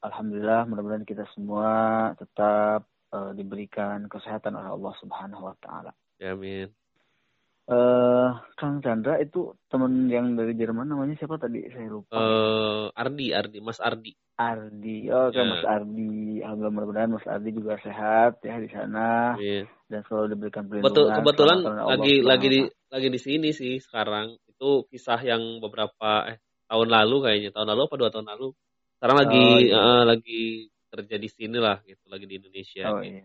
[0.04, 1.71] Alhamdulillah mudah-mudahan kita semua
[2.19, 2.84] tetap
[3.15, 5.95] eh, diberikan kesehatan oleh Allah Subhanahu wa taala.
[6.19, 6.67] Ya amin
[7.69, 8.27] Eh,
[8.58, 11.62] Kang Chandra itu teman yang dari Jerman namanya siapa tadi?
[11.69, 12.17] Saya lupa.
[12.17, 15.05] eh Ardi Ardi Mas Ardi Ardi.
[15.13, 15.38] Oh, Ya.
[15.38, 16.41] kan Mas Ardi.
[16.41, 19.69] Alhamdulillah mudah-mudahan Mas Ardi juga sehat ya di sana Amin.
[19.86, 20.89] dan selalu diberikan perlindungan.
[20.89, 25.43] betul kebetulan oleh Allah lagi lagi di lagi di sini sih sekarang itu kisah yang
[25.62, 28.47] beberapa eh tahun lalu kayaknya tahun lalu apa dua tahun lalu
[28.97, 29.77] sekarang lagi Oh, iya.
[29.77, 30.41] eh, lagi
[30.89, 33.21] kerja di sini lah gitu lagi di Indonesia Oh, iya.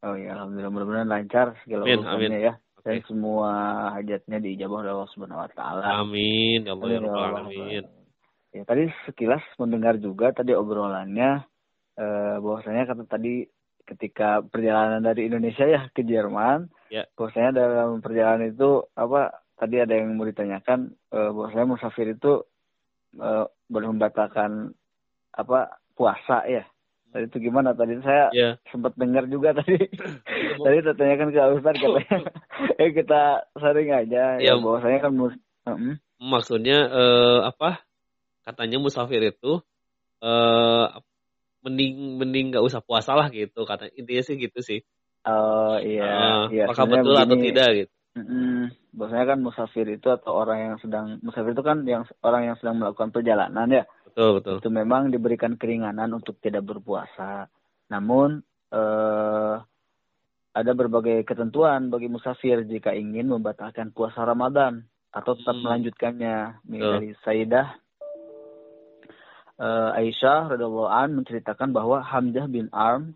[0.00, 2.32] Oh ya, alhamdulillah mudah-mudahan lancar segala Amin, amin.
[2.40, 2.54] ya.
[2.80, 3.50] Dan semua
[3.92, 5.84] hajatnya diijabah oleh Allah Subhanahu wa taala.
[6.00, 7.40] amin ya Allah ya Amin, ya Rabbal Allah.
[7.44, 7.84] alamin
[8.50, 11.44] Ya, tadi sekilas mendengar juga tadi obrolannya
[11.94, 13.44] eh, bahwasanya kata tadi
[13.86, 17.06] ketika perjalanan dari Indonesia ya ke Jerman, Ya.
[17.14, 22.42] bahwasanya dalam perjalanan itu apa tadi ada yang mau ditanyakan uh, bahwa saya musafir itu
[23.66, 24.74] boleh membatalkan
[25.30, 26.64] apa puasa ya.
[27.10, 27.74] Tadi itu gimana?
[27.74, 28.54] Tadi saya yeah.
[28.70, 29.76] sempat dengar juga tadi.
[30.62, 32.18] tadi saya tanyakan ke Ustaz katanya,
[32.82, 33.22] eh kita
[33.58, 34.54] sering aja yeah.
[34.54, 35.34] ya bahwasanya kan mus
[35.66, 35.76] uh,
[36.22, 37.82] maksudnya uh, apa?
[38.46, 39.60] Katanya musafir itu
[40.22, 40.86] uh,
[41.60, 44.80] mending mending nggak usah puasa lah gitu kata intinya sih gitu sih.
[45.26, 46.08] Oh iya.
[46.08, 47.92] Uh, iya apakah betul begini, atau tidak gitu?
[48.10, 52.56] Mm, bahwasanya kan musafir itu atau orang yang sedang musafir itu kan yang orang yang
[52.58, 53.84] sedang melakukan perjalanan ya.
[54.10, 54.56] Betul betul.
[54.58, 57.46] Itu memang diberikan keringanan untuk tidak berpuasa.
[57.90, 58.42] Namun
[58.74, 59.54] eh,
[60.50, 64.82] ada berbagai ketentuan bagi musafir jika ingin membatalkan puasa Ramadan
[65.14, 65.62] atau tetap hmm.
[65.62, 66.36] melanjutkannya.
[66.66, 67.68] Ini dari Sayyidah
[69.60, 73.14] uh, Aisyah radhiallahu an menceritakan bahwa Hamzah bin Arm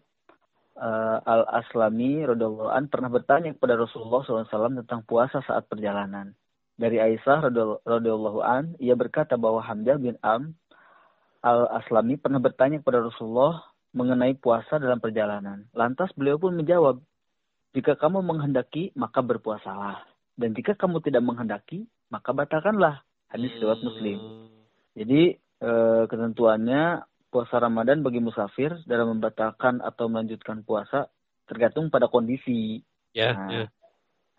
[0.79, 6.37] uh, Al-Aslami radhiyallahu an pernah bertanya kepada Rasulullah SAW tentang puasa saat perjalanan.
[6.75, 7.39] Dari Aisyah
[7.87, 10.59] radhiyallahu an, ia berkata bahwa Hamzah bin Am
[11.45, 13.61] Al-Aslami pernah bertanya kepada Rasulullah
[13.93, 15.69] mengenai puasa dalam perjalanan.
[15.77, 17.05] Lantas beliau pun menjawab,
[17.77, 20.09] jika kamu menghendaki, maka berpuasalah.
[20.35, 23.05] Dan jika kamu tidak menghendaki, maka batalkanlah.
[23.29, 24.19] Hadis riwayat Muslim.
[24.19, 24.49] Hmm.
[24.97, 25.71] Jadi e,
[26.09, 31.11] ketentuannya puasa Ramadan bagi musafir dalam membatalkan atau melanjutkan puasa
[31.51, 32.81] tergantung pada kondisi.
[33.13, 33.69] Yeah, nah, yeah.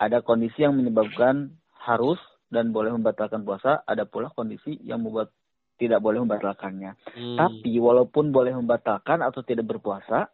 [0.00, 5.32] Ada kondisi yang menyebabkan harus dan boleh membatalkan puasa, ada pula kondisi yang membuat
[5.76, 6.96] tidak boleh membatalkannya.
[7.12, 7.36] Hmm.
[7.36, 10.28] Tapi walaupun boleh membatalkan atau tidak berpuasa,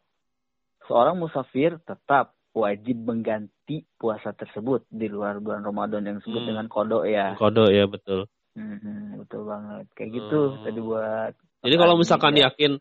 [0.87, 6.51] seorang musafir tetap wajib mengganti puasa tersebut di luar bulan Ramadan yang disebut hmm.
[6.55, 7.35] dengan kodok ya.
[7.39, 8.29] Kodok ya betul.
[8.53, 9.87] Hmm, betul banget.
[9.97, 10.63] Kayak gitu hmm.
[10.69, 12.51] tadi buat jadi kalau misalkan ya.
[12.51, 12.73] yakin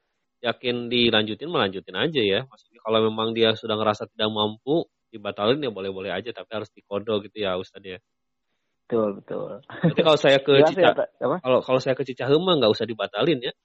[0.42, 2.40] yakin dilanjutin melanjutin aja ya.
[2.50, 7.22] Maksudnya kalau memang dia sudah ngerasa tidak mampu dibatalin ya boleh-boleh aja tapi harus dikodo
[7.22, 8.02] gitu ya Ustaz ya.
[8.92, 9.64] Betul, betul.
[9.64, 13.40] Berarti kalau saya ke Cica, ya, kalau kalau saya ke Cicahem mah nggak usah dibatalin
[13.40, 13.56] ya.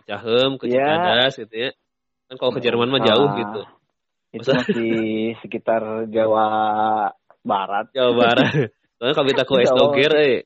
[0.00, 0.72] Cicahem ke ya.
[0.72, 1.70] Cicadas gitu ya.
[2.32, 3.60] Kan kalau ke Jerman mah jauh gitu.
[4.32, 6.48] Itu masih sekitar Jawa
[7.44, 7.92] Barat.
[7.92, 8.72] Jawa Barat.
[8.98, 10.38] Soalnya kalau kita ke es doger, eh.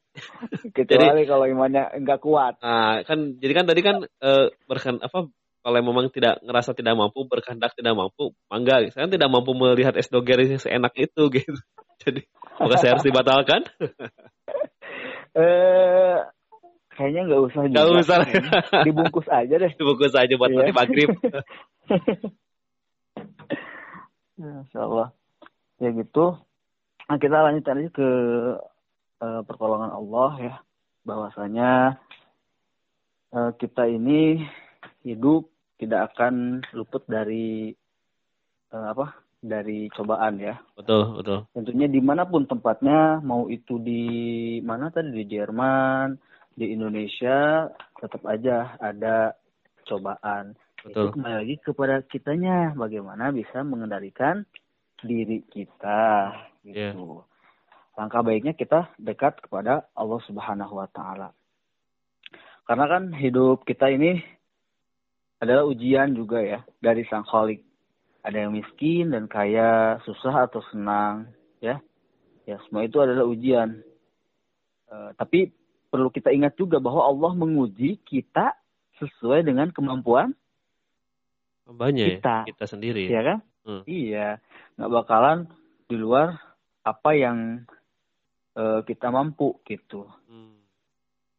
[0.77, 2.61] Kecuali jadi, kalau imannya enggak kuat.
[2.61, 5.31] Nah, kan jadi kan tadi kan eh, berkan apa
[5.63, 8.83] kalau memang tidak ngerasa tidak mampu berkehendak tidak mampu mangga.
[8.91, 11.55] Saya tidak mampu melihat es doger yang seenak itu gitu.
[12.03, 12.27] Jadi
[12.59, 13.63] maka saya harus dibatalkan?
[15.33, 16.21] Eh
[16.93, 18.21] kayaknya nggak usah nggak usah.
[18.85, 19.73] dibungkus aja deh.
[19.81, 20.77] Dibungkus aja buat nanti iya.
[20.77, 21.09] maghrib.
[24.37, 25.09] Insya Allah
[25.81, 26.37] ya gitu.
[27.09, 28.09] Nah, kita lanjut aja ke
[29.25, 30.61] uh, pertolongan Allah ya.
[31.09, 31.97] Bahwasanya
[33.33, 34.45] uh, kita ini
[35.03, 35.52] hidup
[35.83, 37.75] tidak akan luput dari
[38.71, 39.19] uh, apa?
[39.43, 40.55] Dari cobaan ya.
[40.79, 41.51] Betul, betul.
[41.51, 44.07] Tentunya di mana pun tempatnya, mau itu di
[44.63, 46.15] mana tadi di Jerman,
[46.55, 47.67] di Indonesia,
[47.99, 49.35] tetap aja ada
[49.83, 50.55] cobaan.
[50.87, 51.11] Betul.
[51.11, 54.47] Itu kembali lagi kepada kitanya, bagaimana bisa mengendalikan
[55.03, 56.31] diri kita
[56.63, 57.27] gitu.
[57.27, 57.27] Yeah.
[57.99, 61.35] Langkah baiknya kita dekat kepada Allah Subhanahu wa taala.
[62.63, 64.23] Karena kan hidup kita ini
[65.43, 67.67] adalah ujian juga ya dari Sang Khalik.
[68.23, 71.27] Ada yang miskin dan kaya, susah atau senang,
[71.59, 71.83] ya.
[72.47, 73.83] Ya, semua itu adalah ujian.
[74.87, 75.51] Uh, tapi
[75.91, 78.55] perlu kita ingat juga bahwa Allah menguji kita
[79.03, 80.39] sesuai dengan kemampuan
[81.67, 83.11] Banyak kita, ya, kita sendiri.
[83.11, 83.39] Ya kan?
[83.67, 83.83] Hmm.
[83.87, 84.39] Iya,
[84.79, 85.51] nggak bakalan
[85.87, 86.39] di luar
[86.83, 87.67] apa yang
[88.59, 90.07] uh, kita mampu gitu.
[90.27, 90.59] Hmm.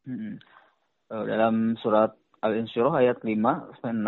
[0.08, 0.36] Hmm.
[1.12, 4.04] Uh, dalam surat Al-Insyirah ayat 5 sampai 6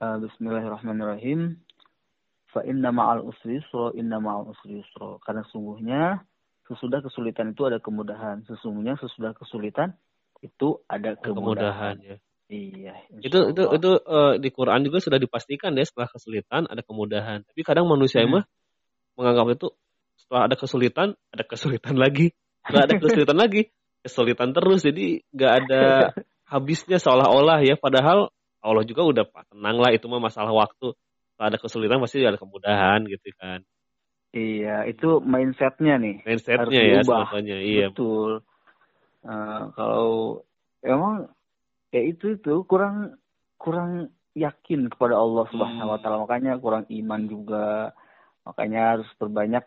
[0.00, 1.60] uh, Bismillahirrahmanirrahim.
[2.48, 5.20] Fa inna ma'al usri yusra, inna ma'al usri yusra.
[5.20, 6.24] Karena sungguhnya
[6.64, 8.48] sesudah kesulitan itu ada kemudahan.
[8.48, 9.92] Sesungguhnya sesudah kesulitan
[10.40, 12.00] itu ada kemudahan.
[12.00, 12.16] kemudahan ya.
[12.48, 12.94] Iya.
[13.20, 17.44] Itu itu itu uh, di Quran juga sudah dipastikan ya setelah kesulitan ada kemudahan.
[17.44, 18.32] Tapi kadang manusia hmm.
[18.32, 18.44] mah
[19.20, 19.68] menganggap itu
[20.16, 22.32] setelah ada kesulitan ada kesulitan lagi
[22.64, 23.62] setelah ada kesulitan lagi
[24.04, 25.82] kesulitan terus jadi nggak ada
[26.48, 27.74] habisnya seolah-olah ya.
[27.76, 28.32] Padahal
[28.64, 30.96] Allah juga udah tenang lah itu mah masalah waktu.
[31.34, 33.60] Setelah ada kesulitan pasti ada kemudahan gitu kan.
[34.34, 36.16] Iya itu mindsetnya nih.
[36.24, 37.86] Mindsetnya ya sebetulnya iya.
[37.90, 38.42] Betul.
[39.24, 40.42] Uh, kalau
[40.82, 41.30] emang
[41.90, 43.18] ya itu itu kurang
[43.58, 46.16] kurang yakin kepada Allah Subhanahu Wa Taala.
[46.18, 46.24] Hmm.
[46.26, 47.94] makanya kurang iman juga.
[48.44, 49.64] Makanya harus berbanyak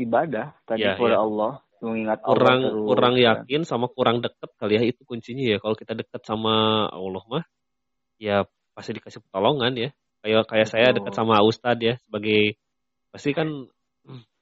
[0.00, 1.22] ibadah tadi ya, kepada ya.
[1.22, 3.26] Allah mengingat kurang Allah terus, kurang kan.
[3.26, 7.44] yakin sama kurang deket kali ya itu kuncinya ya kalau kita deket sama Allah mah
[8.22, 9.90] ya pasti dikasih pertolongan ya
[10.22, 12.54] kayak kayak saya dekat sama Ustad ya sebagai
[13.10, 13.66] pasti kan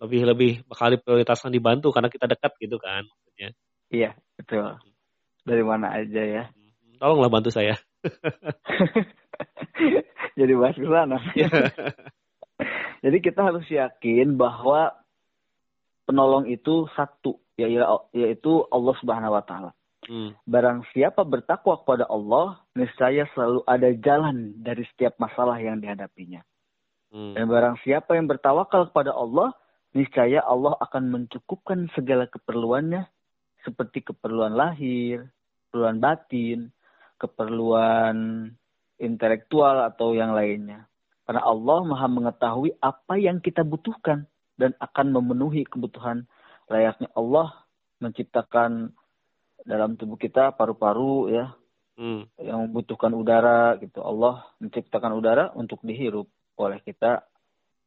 [0.01, 3.49] lebih lebih bakal diprioritaskan dibantu karena kita dekat gitu kan maksudnya.
[3.91, 4.79] Iya, betul.
[5.45, 6.45] Dari mana aja ya.
[7.01, 7.77] Tolonglah bantu saya.
[10.39, 11.19] Jadi bahas ke sana.
[13.05, 14.93] Jadi kita harus yakin bahwa
[16.11, 19.71] penolong itu satu, yaitu Allah Subhanahu wa taala.
[20.11, 20.35] Hmm.
[20.43, 26.43] Barang siapa bertakwa kepada Allah, niscaya selalu ada jalan dari setiap masalah yang dihadapinya.
[27.15, 27.39] Hmm.
[27.39, 29.55] Dan barang siapa yang bertawakal kepada Allah,
[29.95, 33.07] niscaya Allah akan mencukupkan segala keperluannya
[33.63, 35.31] seperti keperluan lahir,
[35.71, 36.75] keperluan batin,
[37.23, 38.49] keperluan
[38.99, 40.91] intelektual atau yang lainnya.
[41.29, 44.27] Karena Allah Maha mengetahui apa yang kita butuhkan
[44.61, 46.29] dan akan memenuhi kebutuhan
[46.69, 47.65] layaknya Allah
[47.99, 48.93] menciptakan
[49.65, 51.47] dalam tubuh kita paru-paru ya
[52.01, 52.25] Hmm.
[52.41, 54.01] yang membutuhkan udara gitu.
[54.01, 57.21] Allah menciptakan udara untuk dihirup oleh kita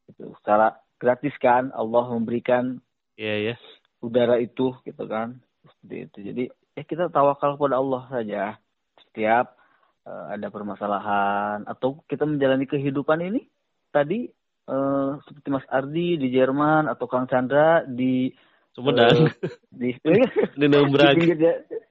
[0.06, 2.78] itu secara gratis kan Allah memberikan
[3.18, 3.56] Iya ya.
[4.06, 6.44] udara itu gitu kan seperti itu jadi
[6.78, 8.44] ya kita tawakal kepada Allah saja
[9.02, 9.58] setiap
[10.06, 13.50] eh, ada permasalahan atau kita menjalani kehidupan ini
[13.90, 14.30] tadi
[14.65, 18.32] eh, seperti Mas Ardi di Jerman atau Kang Chandra di
[18.73, 19.30] Sumedang.
[19.30, 19.89] eh, di
[20.60, 21.38] Di di pinggir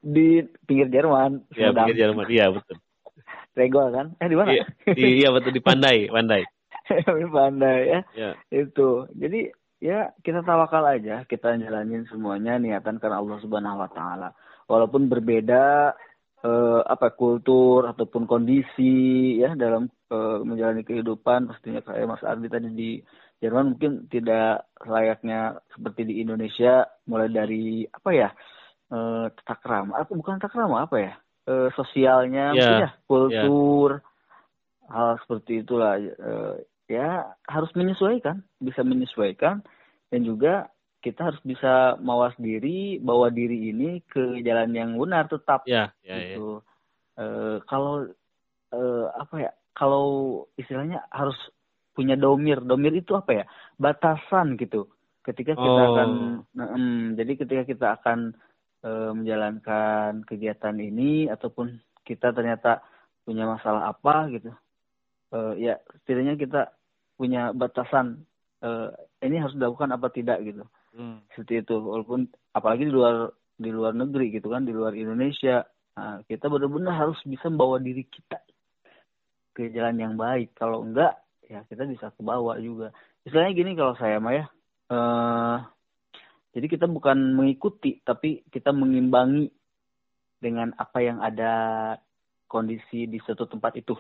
[0.03, 0.29] di
[0.67, 2.27] pinggir Jerman Ya, pinggir Jerman.
[2.27, 2.77] Iya, betul.
[3.59, 6.43] Regol kan eh di mana Iya, di, iya betul di Pandai, Pandai.
[7.23, 8.31] Di Pandai ya Ya.
[8.51, 14.29] itu jadi ya kita tawakal aja kita jalanin semuanya niatan karena Allah Subhanahu Wa Taala
[14.67, 15.95] walaupun berbeda
[16.43, 22.69] eh, apa kultur ataupun kondisi ya dalam eh, menjalani kehidupan pastinya kayak Mas Ardi tadi
[22.75, 22.91] di
[23.43, 28.31] Jerman mungkin tidak layaknya seperti di Indonesia mulai dari apa ya
[28.91, 31.15] eh, tata krama apa bukan tata krama apa ya
[31.47, 32.91] eh, sosialnya Ya, mungkin ya.
[33.07, 33.91] kultur
[34.93, 36.55] hal seperti itulah eh,
[36.91, 39.63] ya harus menyesuaikan bisa menyesuaikan
[40.13, 40.69] dan juga
[41.03, 46.15] kita harus bisa mawas diri bawa diri ini ke jalan yang benar tetap Ya, ya,
[46.15, 46.39] ya.
[46.39, 46.63] gitu.
[47.19, 48.07] Eh, kalau
[48.71, 50.07] eh, apa ya kalau
[50.55, 51.37] istilahnya harus
[51.93, 52.63] punya domir.
[52.63, 53.45] Domir itu apa ya?
[53.77, 54.89] Batasan gitu.
[55.27, 55.89] Ketika kita Oh.
[55.93, 56.11] akan
[56.57, 56.87] em,
[57.19, 58.33] jadi ketika kita akan
[58.83, 62.83] eh, menjalankan kegiatan ini ataupun kita ternyata
[63.27, 64.51] punya masalah apa gitu.
[65.35, 66.61] Eh, ya setidaknya kita
[67.19, 68.23] punya batasan
[68.63, 68.89] eh,
[69.23, 71.25] ini harus dilakukan apa tidak gitu Hmm.
[71.33, 75.65] seperti itu walaupun apalagi di luar di luar negeri gitu kan di luar Indonesia.
[75.93, 78.41] Nah, kita benar-benar harus bisa membawa diri kita
[79.57, 80.53] ke jalan yang baik.
[80.57, 81.17] Kalau enggak
[81.49, 82.93] ya kita bisa ke bawah juga.
[83.25, 84.45] Istilahnya gini kalau saya mah ya
[84.93, 85.59] eh
[86.53, 89.49] jadi kita bukan mengikuti tapi kita mengimbangi
[90.37, 91.53] dengan apa yang ada
[92.45, 93.97] kondisi di suatu tempat itu.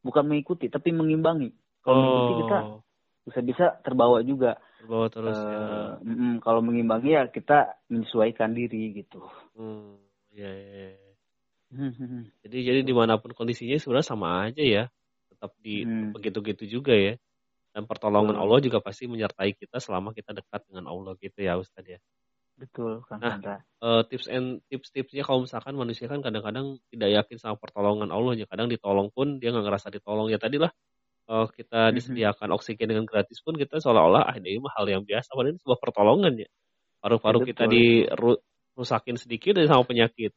[0.00, 1.52] Bukan mengikuti tapi mengimbangi.
[1.84, 2.80] Kalau mengikuti kita Oh,
[3.30, 5.96] bisa-bisa terbawa juga terbawa terus ya.
[6.02, 9.22] Eh, mm, kalau mengimbangi ya kita menyesuaikan diri gitu.
[9.54, 9.96] Hmm.
[10.34, 10.90] Ya, ya.
[12.42, 14.84] Jadi jadi di mana pun kondisinya sebenarnya sama aja ya,
[15.30, 16.10] tetap di Hmm.
[16.10, 17.14] begitu-gitu juga ya.
[17.70, 18.42] Dan pertolongan Betul.
[18.42, 22.02] Allah juga pasti menyertai kita selama kita dekat dengan Allah gitu ya Ustaz ya.
[22.58, 23.62] Betul, Kang Nah.
[23.80, 28.44] Eh, tips and tips-tipsnya kalau misalkan manusia kan kadang-kadang tidak yakin sama pertolongan Allah ya.
[28.44, 30.68] Kadang ditolong pun dia nggak ngerasa ditolong ya tadi lah.
[31.30, 31.94] Eh, kita Mhm.
[31.94, 35.60] disediakan oksigen dengan gratis pun kita seolah-olah ah ini mah hal yang biasa padahal ini
[35.62, 36.48] sebuah pertolongan ya.
[37.00, 37.74] Paru-paru Ya, kita betul.
[37.78, 40.34] dirusakin sedikit dari sama penyakit.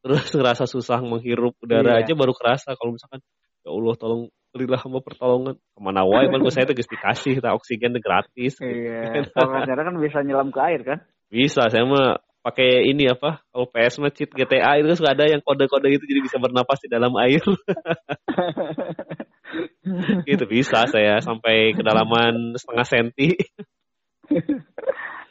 [0.00, 2.08] Terus ngerasa susah menghirup udara Iya.
[2.08, 3.20] aja baru kerasa kalau misalkan
[3.60, 7.54] ya Allah tolong berilah hamba pertolongan ke mana wae kan saya tuh geus dikasih tak
[7.54, 10.98] oksigen gratis Iya, kalau Sandra kan bisa nyelam ke air kan?
[11.30, 15.28] bisa saya mah pakai ini apa kalau PS mah cheat GTA itu kan suka ada
[15.28, 17.44] yang kode-kode itu jadi bisa bernapas di dalam air
[20.28, 23.36] gitu bisa saya sampai kedalaman setengah senti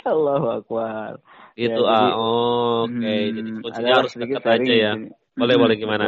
[0.06, 1.20] Allahu Akbar.
[1.60, 4.94] itu Ya, ah oh, oke Hmm, jadi kuncinya harus sedikit dekat aja ya
[5.36, 6.06] boleh Hmm, boleh gimana.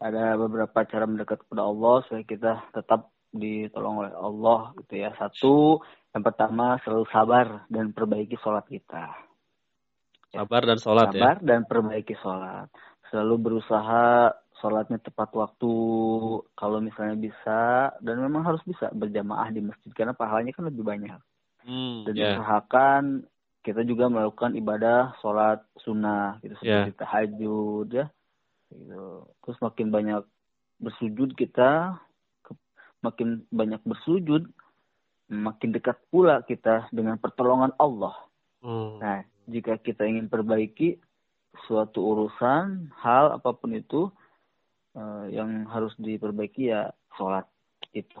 [0.00, 5.10] Ada beberapa cara mendekat kepada Allah supaya kita tetap ditolong oleh Allah gitu ya.
[5.18, 9.29] Satu, yang pertama selalu sabar dan perbaiki sholat kita.
[10.32, 12.68] Sabar dan sholat ya sabar dan perbaiki sholat.
[13.10, 14.30] Selalu berusaha
[14.62, 15.74] sholatnya tepat waktu.
[16.54, 21.18] Kalau misalnya bisa, dan memang harus bisa berjamaah di masjid karena pahalanya kan lebih banyak.
[21.66, 23.26] hmm, Dan ya usahakan
[23.60, 28.06] kita juga melakukan ibadah sholat sunnah gitu seperti tahajud ya.
[28.70, 29.26] Gitu.
[29.42, 30.22] Terus makin banyak
[30.80, 31.98] bersujud kita,
[32.46, 32.56] ke-
[33.04, 34.48] makin banyak bersujud,
[35.28, 38.14] makin dekat pula kita dengan pertolongan Allah.
[38.60, 41.00] Hmm, Nah, jika kita ingin perbaiki
[41.66, 44.10] suatu urusan, hal apa pun itu
[44.96, 47.46] eh, yang harus diperbaiki ya sholat
[47.94, 48.18] itu.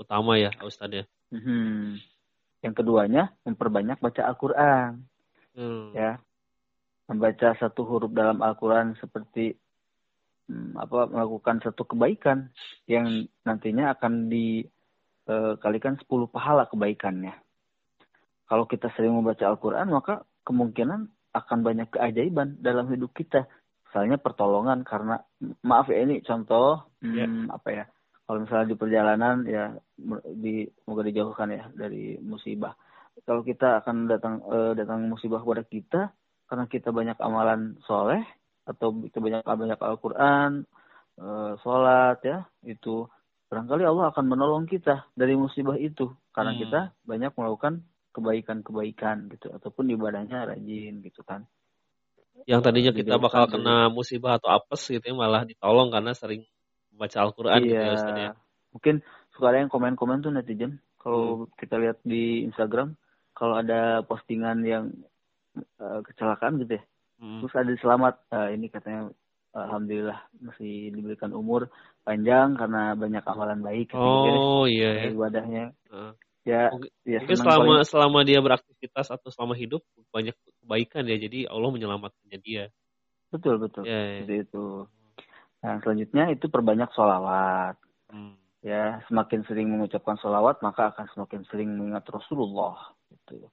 [0.00, 2.00] utama ya Ustadz ya Mhm.
[2.60, 5.06] yang keduanya memperbanyak baca Al-Qur'an.
[5.56, 5.94] Hmm.
[5.96, 6.20] Ya.
[7.08, 9.54] Membaca satu huruf dalam Al-Qur'an seperti
[10.50, 12.50] hmm, apa melakukan satu kebaikan
[12.90, 17.34] yang nantinya akan dikalikan 10 pahala kebaikannya.
[18.50, 23.46] Kalau kita sering membaca Al-Qur'an maka kemungkinan akan banyak keajaiban dalam hidup kita.
[23.86, 25.22] Misalnya pertolongan karena
[25.62, 27.24] maaf ya ini contoh Ya.
[27.24, 27.84] hmm, apa ya?
[28.26, 29.72] Kalau misalnya di perjalanan ya
[30.36, 32.74] di semoga dijauhkan ya dari musibah.
[33.24, 36.00] Kalau kita akan datang eh, datang musibah kepada kita
[36.50, 38.20] karena kita banyak amalan soleh
[38.66, 40.62] atau kita banyak banyak Al-Qur'an,
[41.18, 43.06] eh, sholat ya, itu
[43.50, 46.60] barangkali Allah akan menolong kita dari musibah itu karena Hmm.
[46.62, 51.46] kita banyak melakukan kebaikan-kebaikan gitu ataupun ibadahnya rajin gitu kan.
[52.48, 56.46] Yang tadinya kita bakal kena musibah atau apes gitu ya malah ditolong karena sering
[56.90, 58.32] membaca Al-Qur'an gitu ya Ustaz ya.
[58.72, 58.94] Mungkin
[59.34, 60.80] suka ada yang komen-komen tuh netizen.
[61.00, 62.92] Kalau kita lihat di Instagram,
[63.32, 64.92] kalau ada postingan yang
[65.56, 66.84] eh, kecelakaan gitu ya,
[67.20, 67.44] Hmm.
[67.44, 68.14] terus ada selamat.
[68.32, 69.12] Eh, ini katanya
[69.52, 71.68] alhamdulillah masih diberikan umur
[72.00, 75.02] panjang karena banyak amalan baik gitu ya, Oh iya ya.
[75.12, 75.64] ibadahnya.
[75.92, 76.12] Heeh.
[76.40, 81.04] Ya, Mungkin- ya Mungkin senang selama paling- selama dia beraktivitas atau selama hidup banyak kebaikan
[81.04, 81.16] ya.
[81.16, 82.64] Jadi Allah menyelamatkannya dia.
[83.30, 84.26] betul betul Ya, ya.
[84.26, 84.66] seperti itu.
[85.60, 87.76] Nah selanjutnya itu perbanyak sholawat.
[88.10, 88.34] Hmm.
[88.60, 93.48] ya semakin sering mengucapkan sholawat maka akan semakin sering mengingat Rasulullah gitu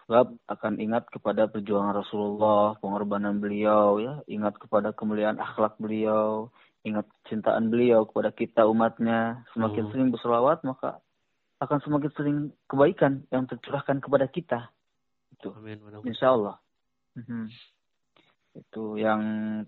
[0.00, 6.48] sebab akan ingat kepada perjuangan Rasulullah pengorbanan beliau ya ingat kepada kemuliaan akhlak beliau
[6.88, 9.68] ingat cintaan beliau kepada kita umatnya Hmm.
[9.68, 11.04] semakin sering bersolawat maka
[11.56, 12.38] akan semakin sering
[12.68, 14.68] kebaikan yang tercurahkan kepada kita.
[15.32, 15.52] Itu.
[15.56, 15.80] Amin.
[16.04, 16.56] insya Allah
[17.16, 17.48] Mhm.
[18.56, 19.20] itu yang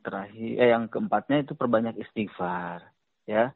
[0.05, 2.85] terakhir eh yang keempatnya itu perbanyak istighfar
[3.25, 3.53] ya.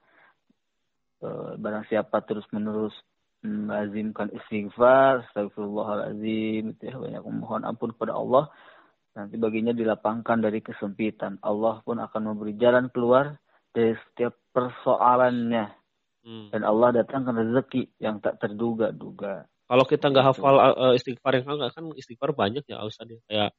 [1.22, 2.92] Eh, barang siapa terus menerus
[3.44, 8.48] melazimkan istighfar astagfirullahalazim itu ya banyak memohon ampun kepada Allah
[9.12, 11.36] nanti baginya dilapangkan dari kesempitan.
[11.44, 13.36] Allah pun akan memberi jalan keluar
[13.76, 15.68] dari setiap persoalannya
[16.22, 16.54] Hmm.
[16.54, 20.38] dan Allah datangkan rezeki yang tak terduga-duga Kalau kita nggak Gitu.
[20.38, 23.18] hafal uh, istighfar yang enggak kan istighfar banyak ya Ustaz ya.
[23.24, 23.50] Kayak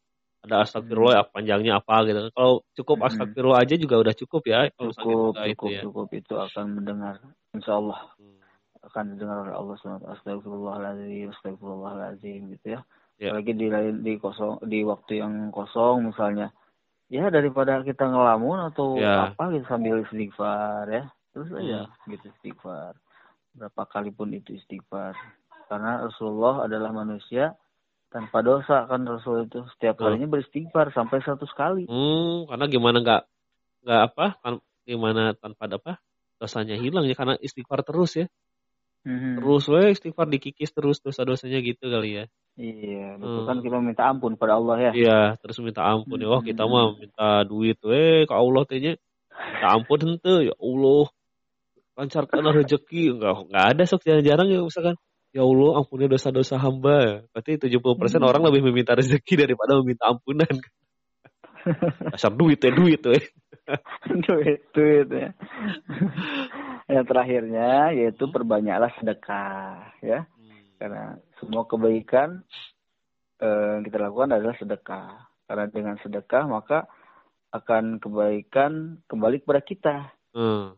[0.43, 2.19] ada astagfirullah ya, panjangnya apa gitu.
[2.31, 3.07] Kalau cukup Hmm.
[3.07, 4.59] astagfirullah aja juga udah cukup ya.
[4.71, 5.81] Kalau cukup kita itu cukup ya.
[5.81, 7.15] cukup itu akan mendengar
[7.51, 8.39] insya Allah Hmm.
[8.83, 10.03] akan didengar oleh Allah SWT.
[10.13, 12.81] Astagfirullahaladzim, astagfirullahaladzim gitu ya.
[13.17, 13.29] Ya.
[13.31, 16.51] Apalagi di lain di kosong di waktu yang kosong misalnya.
[17.07, 19.31] Ya daripada kita ngelamun atau Ya.
[19.31, 21.03] apa gitu sambil istighfar ya.
[21.33, 22.13] Terus aja Hmm.
[22.13, 22.93] gitu istighfar.
[23.53, 25.17] Berapa kali pun itu istighfar.
[25.65, 27.57] Karena Rasulullah adalah manusia
[28.07, 30.05] tanpa dosa kan Rasul itu setiap Betul.
[30.13, 31.89] harinya beristighfar sampai 100 kali.
[31.89, 33.21] Hmm, karena gimana nggak
[33.83, 35.93] nggak apa tan- gimana tanpa ada apa
[36.37, 38.25] dosanya hilang ya karena istighfar terus ya.
[39.03, 39.41] Mhm.
[39.41, 42.25] Terus we istighfar dikikis terus dosa-dosanya gitu kali ya.
[42.53, 43.47] Iya, betul Hmm.
[43.49, 44.91] kan kita minta ampun pada Allah ya.
[44.93, 46.29] Iya, terus minta ampun ya.
[46.29, 46.71] Wah, kita Hmm.
[46.71, 48.93] mah minta duit we ke Allah tehnya.
[49.33, 51.09] Minta ampun hente ya Allah.
[51.93, 54.97] Lancarkan rezeki enggak enggak ada sok jarang-jarang ya misalkan
[55.33, 57.25] Ya Allah, ampuni dosa-dosa hamba.
[57.33, 58.29] Berarti 70% Hmm.
[58.29, 60.45] orang lebih meminta rezeki daripada meminta ampunan.
[62.13, 63.17] Dasar duit ya, duit we.
[64.27, 65.31] duit duit ya
[66.93, 70.27] yang terakhirnya yaitu perbanyaklah sedekah ya
[70.75, 72.43] karena semua kebaikan
[73.39, 76.91] eh, yang kita lakukan adalah sedekah karena dengan sedekah maka
[77.55, 79.95] akan kebaikan kembali kepada kita
[80.35, 80.75] Hmm.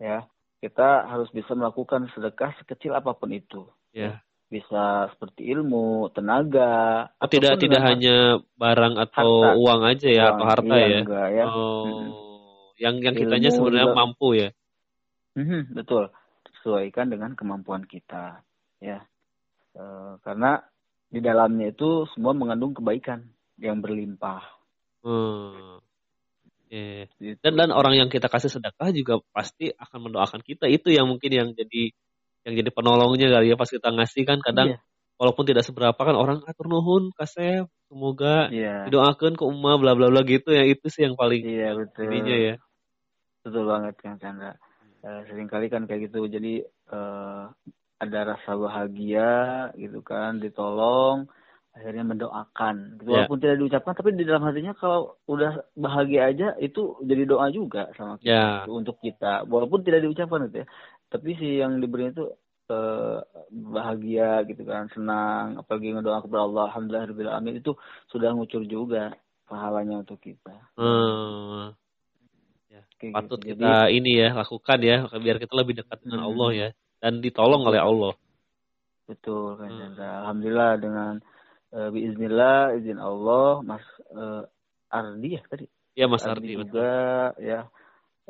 [0.00, 0.24] Ya
[0.58, 4.20] kita harus bisa melakukan sedekah sekecil apa pun itu Ya.
[4.46, 9.56] bisa seperti ilmu tenaga Oh, tidak tidak hanya barang atau Harta.
[9.56, 10.32] uang aja ya uang.
[10.34, 11.00] atau harta Iya, ya.
[11.00, 11.84] enggak, ya Oh.
[11.84, 12.08] Mm-mm.
[12.80, 13.98] Yang yang kitanya Ilmu sebenarnya juga.
[13.98, 14.48] mampu ya.
[15.36, 16.04] Mhm, betul.
[16.56, 18.40] Sesuaikan dengan kemampuan kita,
[18.80, 19.04] ya.
[19.72, 20.64] Eh, karena
[21.06, 24.40] di dalamnya itu semua mengandung kebaikan yang berlimpah.
[25.02, 25.76] Hmm.
[26.70, 27.10] Ya.
[27.18, 27.36] Gitu.
[27.42, 30.70] Dan dan orang yang kita kasih sedekah juga pasti akan mendoakan kita.
[30.70, 31.90] Itu yang mungkin yang jadi
[32.46, 34.78] yang jadi penolongnya kali ya pas kita ngasih kan kadang Iya.
[35.20, 40.08] walaupun tidak seberapa kan orang atur nuhun kasep semoga Iya, didoakan ke umat bla bla
[40.08, 42.08] bla gitu ya itu sih yang paling iya betul.
[42.08, 42.54] ininya ya.
[43.44, 44.56] Betul banget Kang Chandra.
[45.00, 46.24] Eh, sering kali kan kayak gitu.
[46.28, 47.42] Jadi eh,
[48.00, 49.32] ada rasa bahagia
[49.76, 51.28] gitu kan, ditolong,
[51.70, 52.98] akhirnya mendoakan.
[52.98, 53.08] Gitu.
[53.08, 53.24] Ya.
[53.24, 57.88] Walaupun tidak diucapkan, tapi di dalam hatinya kalau udah bahagia aja itu jadi doa juga
[57.94, 58.46] sama kita Ya.
[58.66, 59.46] gitu, untuk kita.
[59.46, 60.66] Walaupun tidak diucapkan gitu ya.
[61.08, 62.26] Tapi si yang diberi itu
[62.70, 63.18] eh,
[63.50, 67.02] bahagia gitu kan, senang, apalagi ngedoa kepada Allah, alhamdulillah
[67.34, 67.74] alamin itu
[68.06, 69.10] sudah ngucur juga
[69.50, 70.54] pahalanya untuk kita.
[70.78, 71.74] Hmm.
[73.00, 73.56] Kayak Patut gitu.
[73.58, 76.28] kita ini ya lakukan ya biar kita lebih dekat dengan Hmm.
[76.30, 76.68] Allah ya
[77.00, 78.12] dan ditolong oleh Allah.
[79.08, 79.96] Betul kan Hmm.
[79.98, 81.12] Alhamdulillah dengan
[81.74, 84.44] uh, biiznillah izin Allah Mas eh,
[84.90, 85.66] Ardi ya tadi.
[85.94, 86.66] Ya Mas Ardi Ardi, betul.
[86.66, 86.92] juga
[87.38, 87.60] ya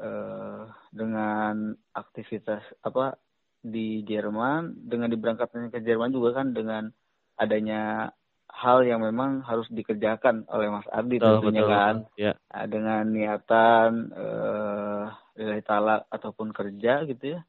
[0.01, 0.63] eh,
[0.93, 3.17] dengan aktivitas apa
[3.61, 6.89] di Jerman dengan diberangkatnya ke Jerman juga kan dengan
[7.37, 8.13] adanya
[8.51, 12.21] hal yang memang harus dikerjakan oleh Mas Ardi Betul, tentunya betul, kan betul.
[12.21, 12.33] Ya,
[12.69, 15.07] dengan niatan eh
[15.41, 17.41] lillahi taala ataupun kerja gitu ya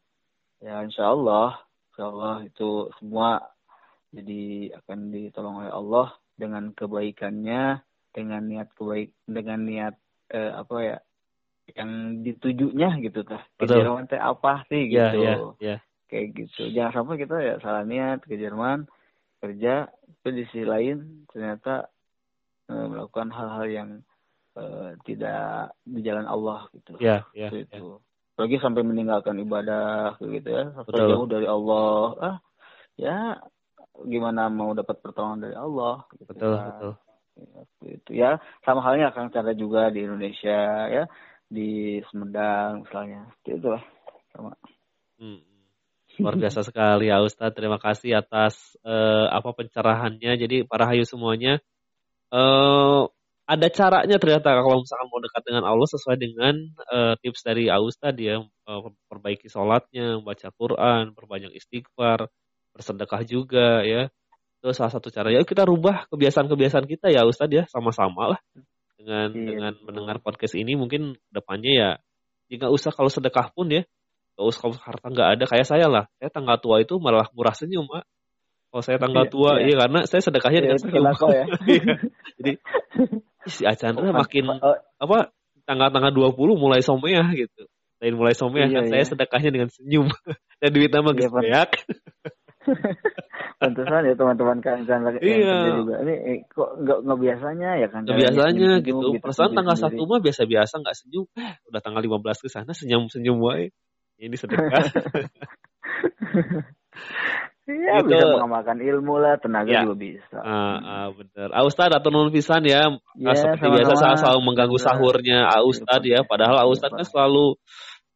[0.63, 1.59] ya insya Allah
[1.91, 3.50] insya Allah itu semua
[4.11, 7.79] jadi akan ditolong oleh Allah dengan kebaikannya
[8.11, 9.95] dengan niat kebaik dengan niat
[10.35, 10.97] eh, apa ya
[11.71, 13.63] yang ditujunya gitu tah ke.
[13.63, 15.77] Jerman teh apa sih ya, gitu ya, ya.
[16.11, 18.83] kayak gitu jangan sampai kita ya salah niat ke Jerman
[19.39, 19.87] kerja
[20.21, 21.87] tapi di sisi lain ternyata
[22.67, 23.89] eh, melakukan hal-hal yang
[24.59, 27.79] eh, tidak di jalan Allah gitu Ya, Seperti ya.
[27.79, 28.03] itu
[28.39, 31.09] lagi sampai meninggalkan ibadah gitu ya sampai Betul.
[31.13, 32.37] jauh dari Allah ah
[32.97, 33.37] ya
[34.07, 36.67] gimana mau dapat pertolongan dari Allah gitu Betul, kan.
[36.71, 36.93] betul.
[37.31, 38.31] Ya, seperti itu ya
[38.67, 40.59] sama halnya Kang Chandra juga di Indonesia
[40.91, 41.03] ya
[41.47, 43.83] di Sumedang misalnya Seperti itulah
[44.35, 44.51] sama
[45.21, 45.37] Hmm.
[46.17, 47.53] Luar biasa sekali ya Ustadz.
[47.53, 50.33] Terima kasih atas eh, apa pencerahannya.
[50.33, 51.61] Jadi para hayu semuanya
[52.33, 53.01] eh
[53.51, 56.55] ada caranya ternyata kalau misalkan mau dekat dengan Allah sesuai dengan
[56.89, 58.79] eh, tips dari Ustadz ya eh,
[59.11, 62.27] perbaiki sholatnya, membaca Quran, perbanyak istighfar,
[62.75, 64.07] bersedekah juga ya.
[64.61, 65.33] Itu salah satu cara.
[65.33, 68.39] Ya kita rubah kebiasaan-kebiasaan kita ya Ustadz ya sama-sama lah
[68.99, 71.89] dengan Iya, dengan mendengar podcast ini mungkin depannya ya
[72.53, 73.81] jika usah kalau sedekah pun ya
[74.31, 76.07] Gak usah kalau harta nggak ada kayak saya lah.
[76.17, 78.07] Saya tanggal tua itu malah murah senyum, Mak.
[78.71, 79.63] Kalau saya tanggal Iya, tua, iya.
[79.67, 81.03] iya karena saya sedekahnya Ya, dengan senyum.
[81.03, 81.45] ya.
[81.67, 81.93] Iya.
[82.39, 82.51] Jadi
[83.51, 85.35] si Acandra makin Oh, apa
[85.67, 87.67] tanggal-tanggal 20 mulai someah gitu.
[87.99, 89.09] Lain mulai someah Iya, kan saya iya.
[89.11, 90.07] sedekahnya dengan senyum.
[90.63, 91.41] Dan duitnya mah Iya, Pak.
[91.43, 91.71] beak.
[93.61, 95.57] Pantesan ya teman-teman Chandra yang Iya.
[95.81, 95.95] juga.
[96.05, 98.51] Ini eh, kok nggak nggak biasanya ya Kang Chandra Biasanya
[98.81, 99.21] senyum-senyum gitu.
[99.21, 99.77] Perasaan sendiri- tanggal.
[99.97, 101.25] 1 mah biasa-biasa nggak senyum.
[101.67, 103.69] Udah tanggal 15 ke sana senyum-senyum wae.
[104.17, 104.85] Ini sedekah.
[107.61, 108.09] Iya Gitu.
[108.09, 109.85] bisa mengamalkan ilmu lah, tenaga Ya.
[109.85, 110.37] juga bisa.
[110.43, 111.53] Ah, ah, bener.
[111.53, 113.75] Ah, Ustadz atau non pisan ya, Ya, Ah, seperti sama-sama.
[113.77, 116.25] biasa saya selalu mengganggu sahurnya Ah Ustadz ya.
[116.25, 117.55] Padahal Ah Ustadz kan selalu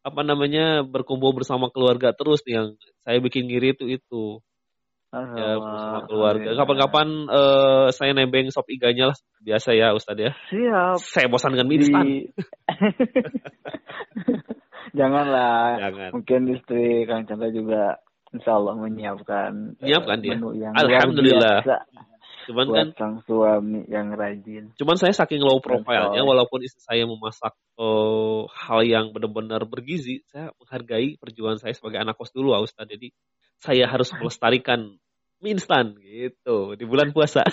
[0.05, 2.67] apa namanya berkumpul bersama keluarga terus nih yang
[3.01, 4.37] saya bikin ngiri itu itu
[5.15, 6.49] ya bersama keluarga.
[6.53, 10.31] Kapan-kapan eh, saya nebeng sop iganya lah biasa ya Ustadz ya.
[10.51, 10.97] Siap.
[11.01, 12.05] Saya bosan dengan mie instan.
[12.05, 12.29] Di...
[14.99, 15.65] Janganlah.
[15.81, 16.09] Jangan.
[16.19, 17.99] Mungkin istri Kang Chandra juga
[18.31, 20.35] insya Allah menyiapkan Menyiapkan dia.
[20.37, 21.63] menu yang Alhamdulillah.
[21.63, 21.75] biasa
[22.45, 24.71] Cuman buat kan sang suami yang rajin.
[24.77, 30.53] Cuman saya saking low profile-nya, walaupun istri saya memasak eh, hal yang benar-benar bergizi, saya
[30.61, 32.93] menghargai perjuangan saya sebagai anak kos dulu, Ustadz.
[32.93, 33.09] Jadi
[33.57, 35.01] saya harus melestarikan
[35.43, 37.43] mie instan gitu di bulan puasa.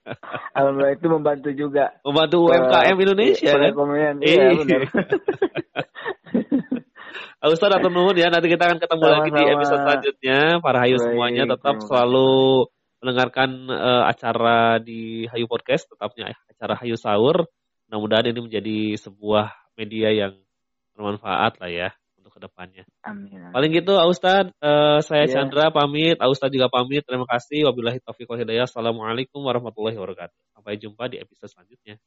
[0.56, 1.92] Alhamdulillah itu membantu juga.
[2.00, 3.70] Membantu UMKM Indonesia kan.
[3.70, 4.10] Iya.
[4.24, 4.82] Iya benar.
[7.46, 9.54] Ustadz atau nuhun ya, nanti kita akan ketemu lagi di Sama-sama.
[9.54, 10.38] episode selanjutnya.
[10.58, 12.66] Para Hayu semuanya tetap selalu
[13.00, 17.46] mendengarkan eh, acara di Hayu Podcast, tetapnya acara Hayu Sahur.
[17.86, 20.34] Mudah-mudahan ini menjadi sebuah media yang
[20.96, 21.88] bermanfaat lah ya
[22.18, 22.84] untuk ke depannya.
[23.06, 23.54] Amin.
[23.54, 25.32] Paling gitu, Ah Ustadz, eh, saya Iya.
[25.38, 27.06] Chandra pamit, Ustadz juga pamit.
[27.06, 27.68] Terima kasih.
[27.70, 28.66] Wabillahi taufiq wal hidayah.
[28.66, 30.56] Assalamualaikum warahmatullahi wabarakatuh.
[30.56, 32.02] Sampai jumpa di episode selanjutnya.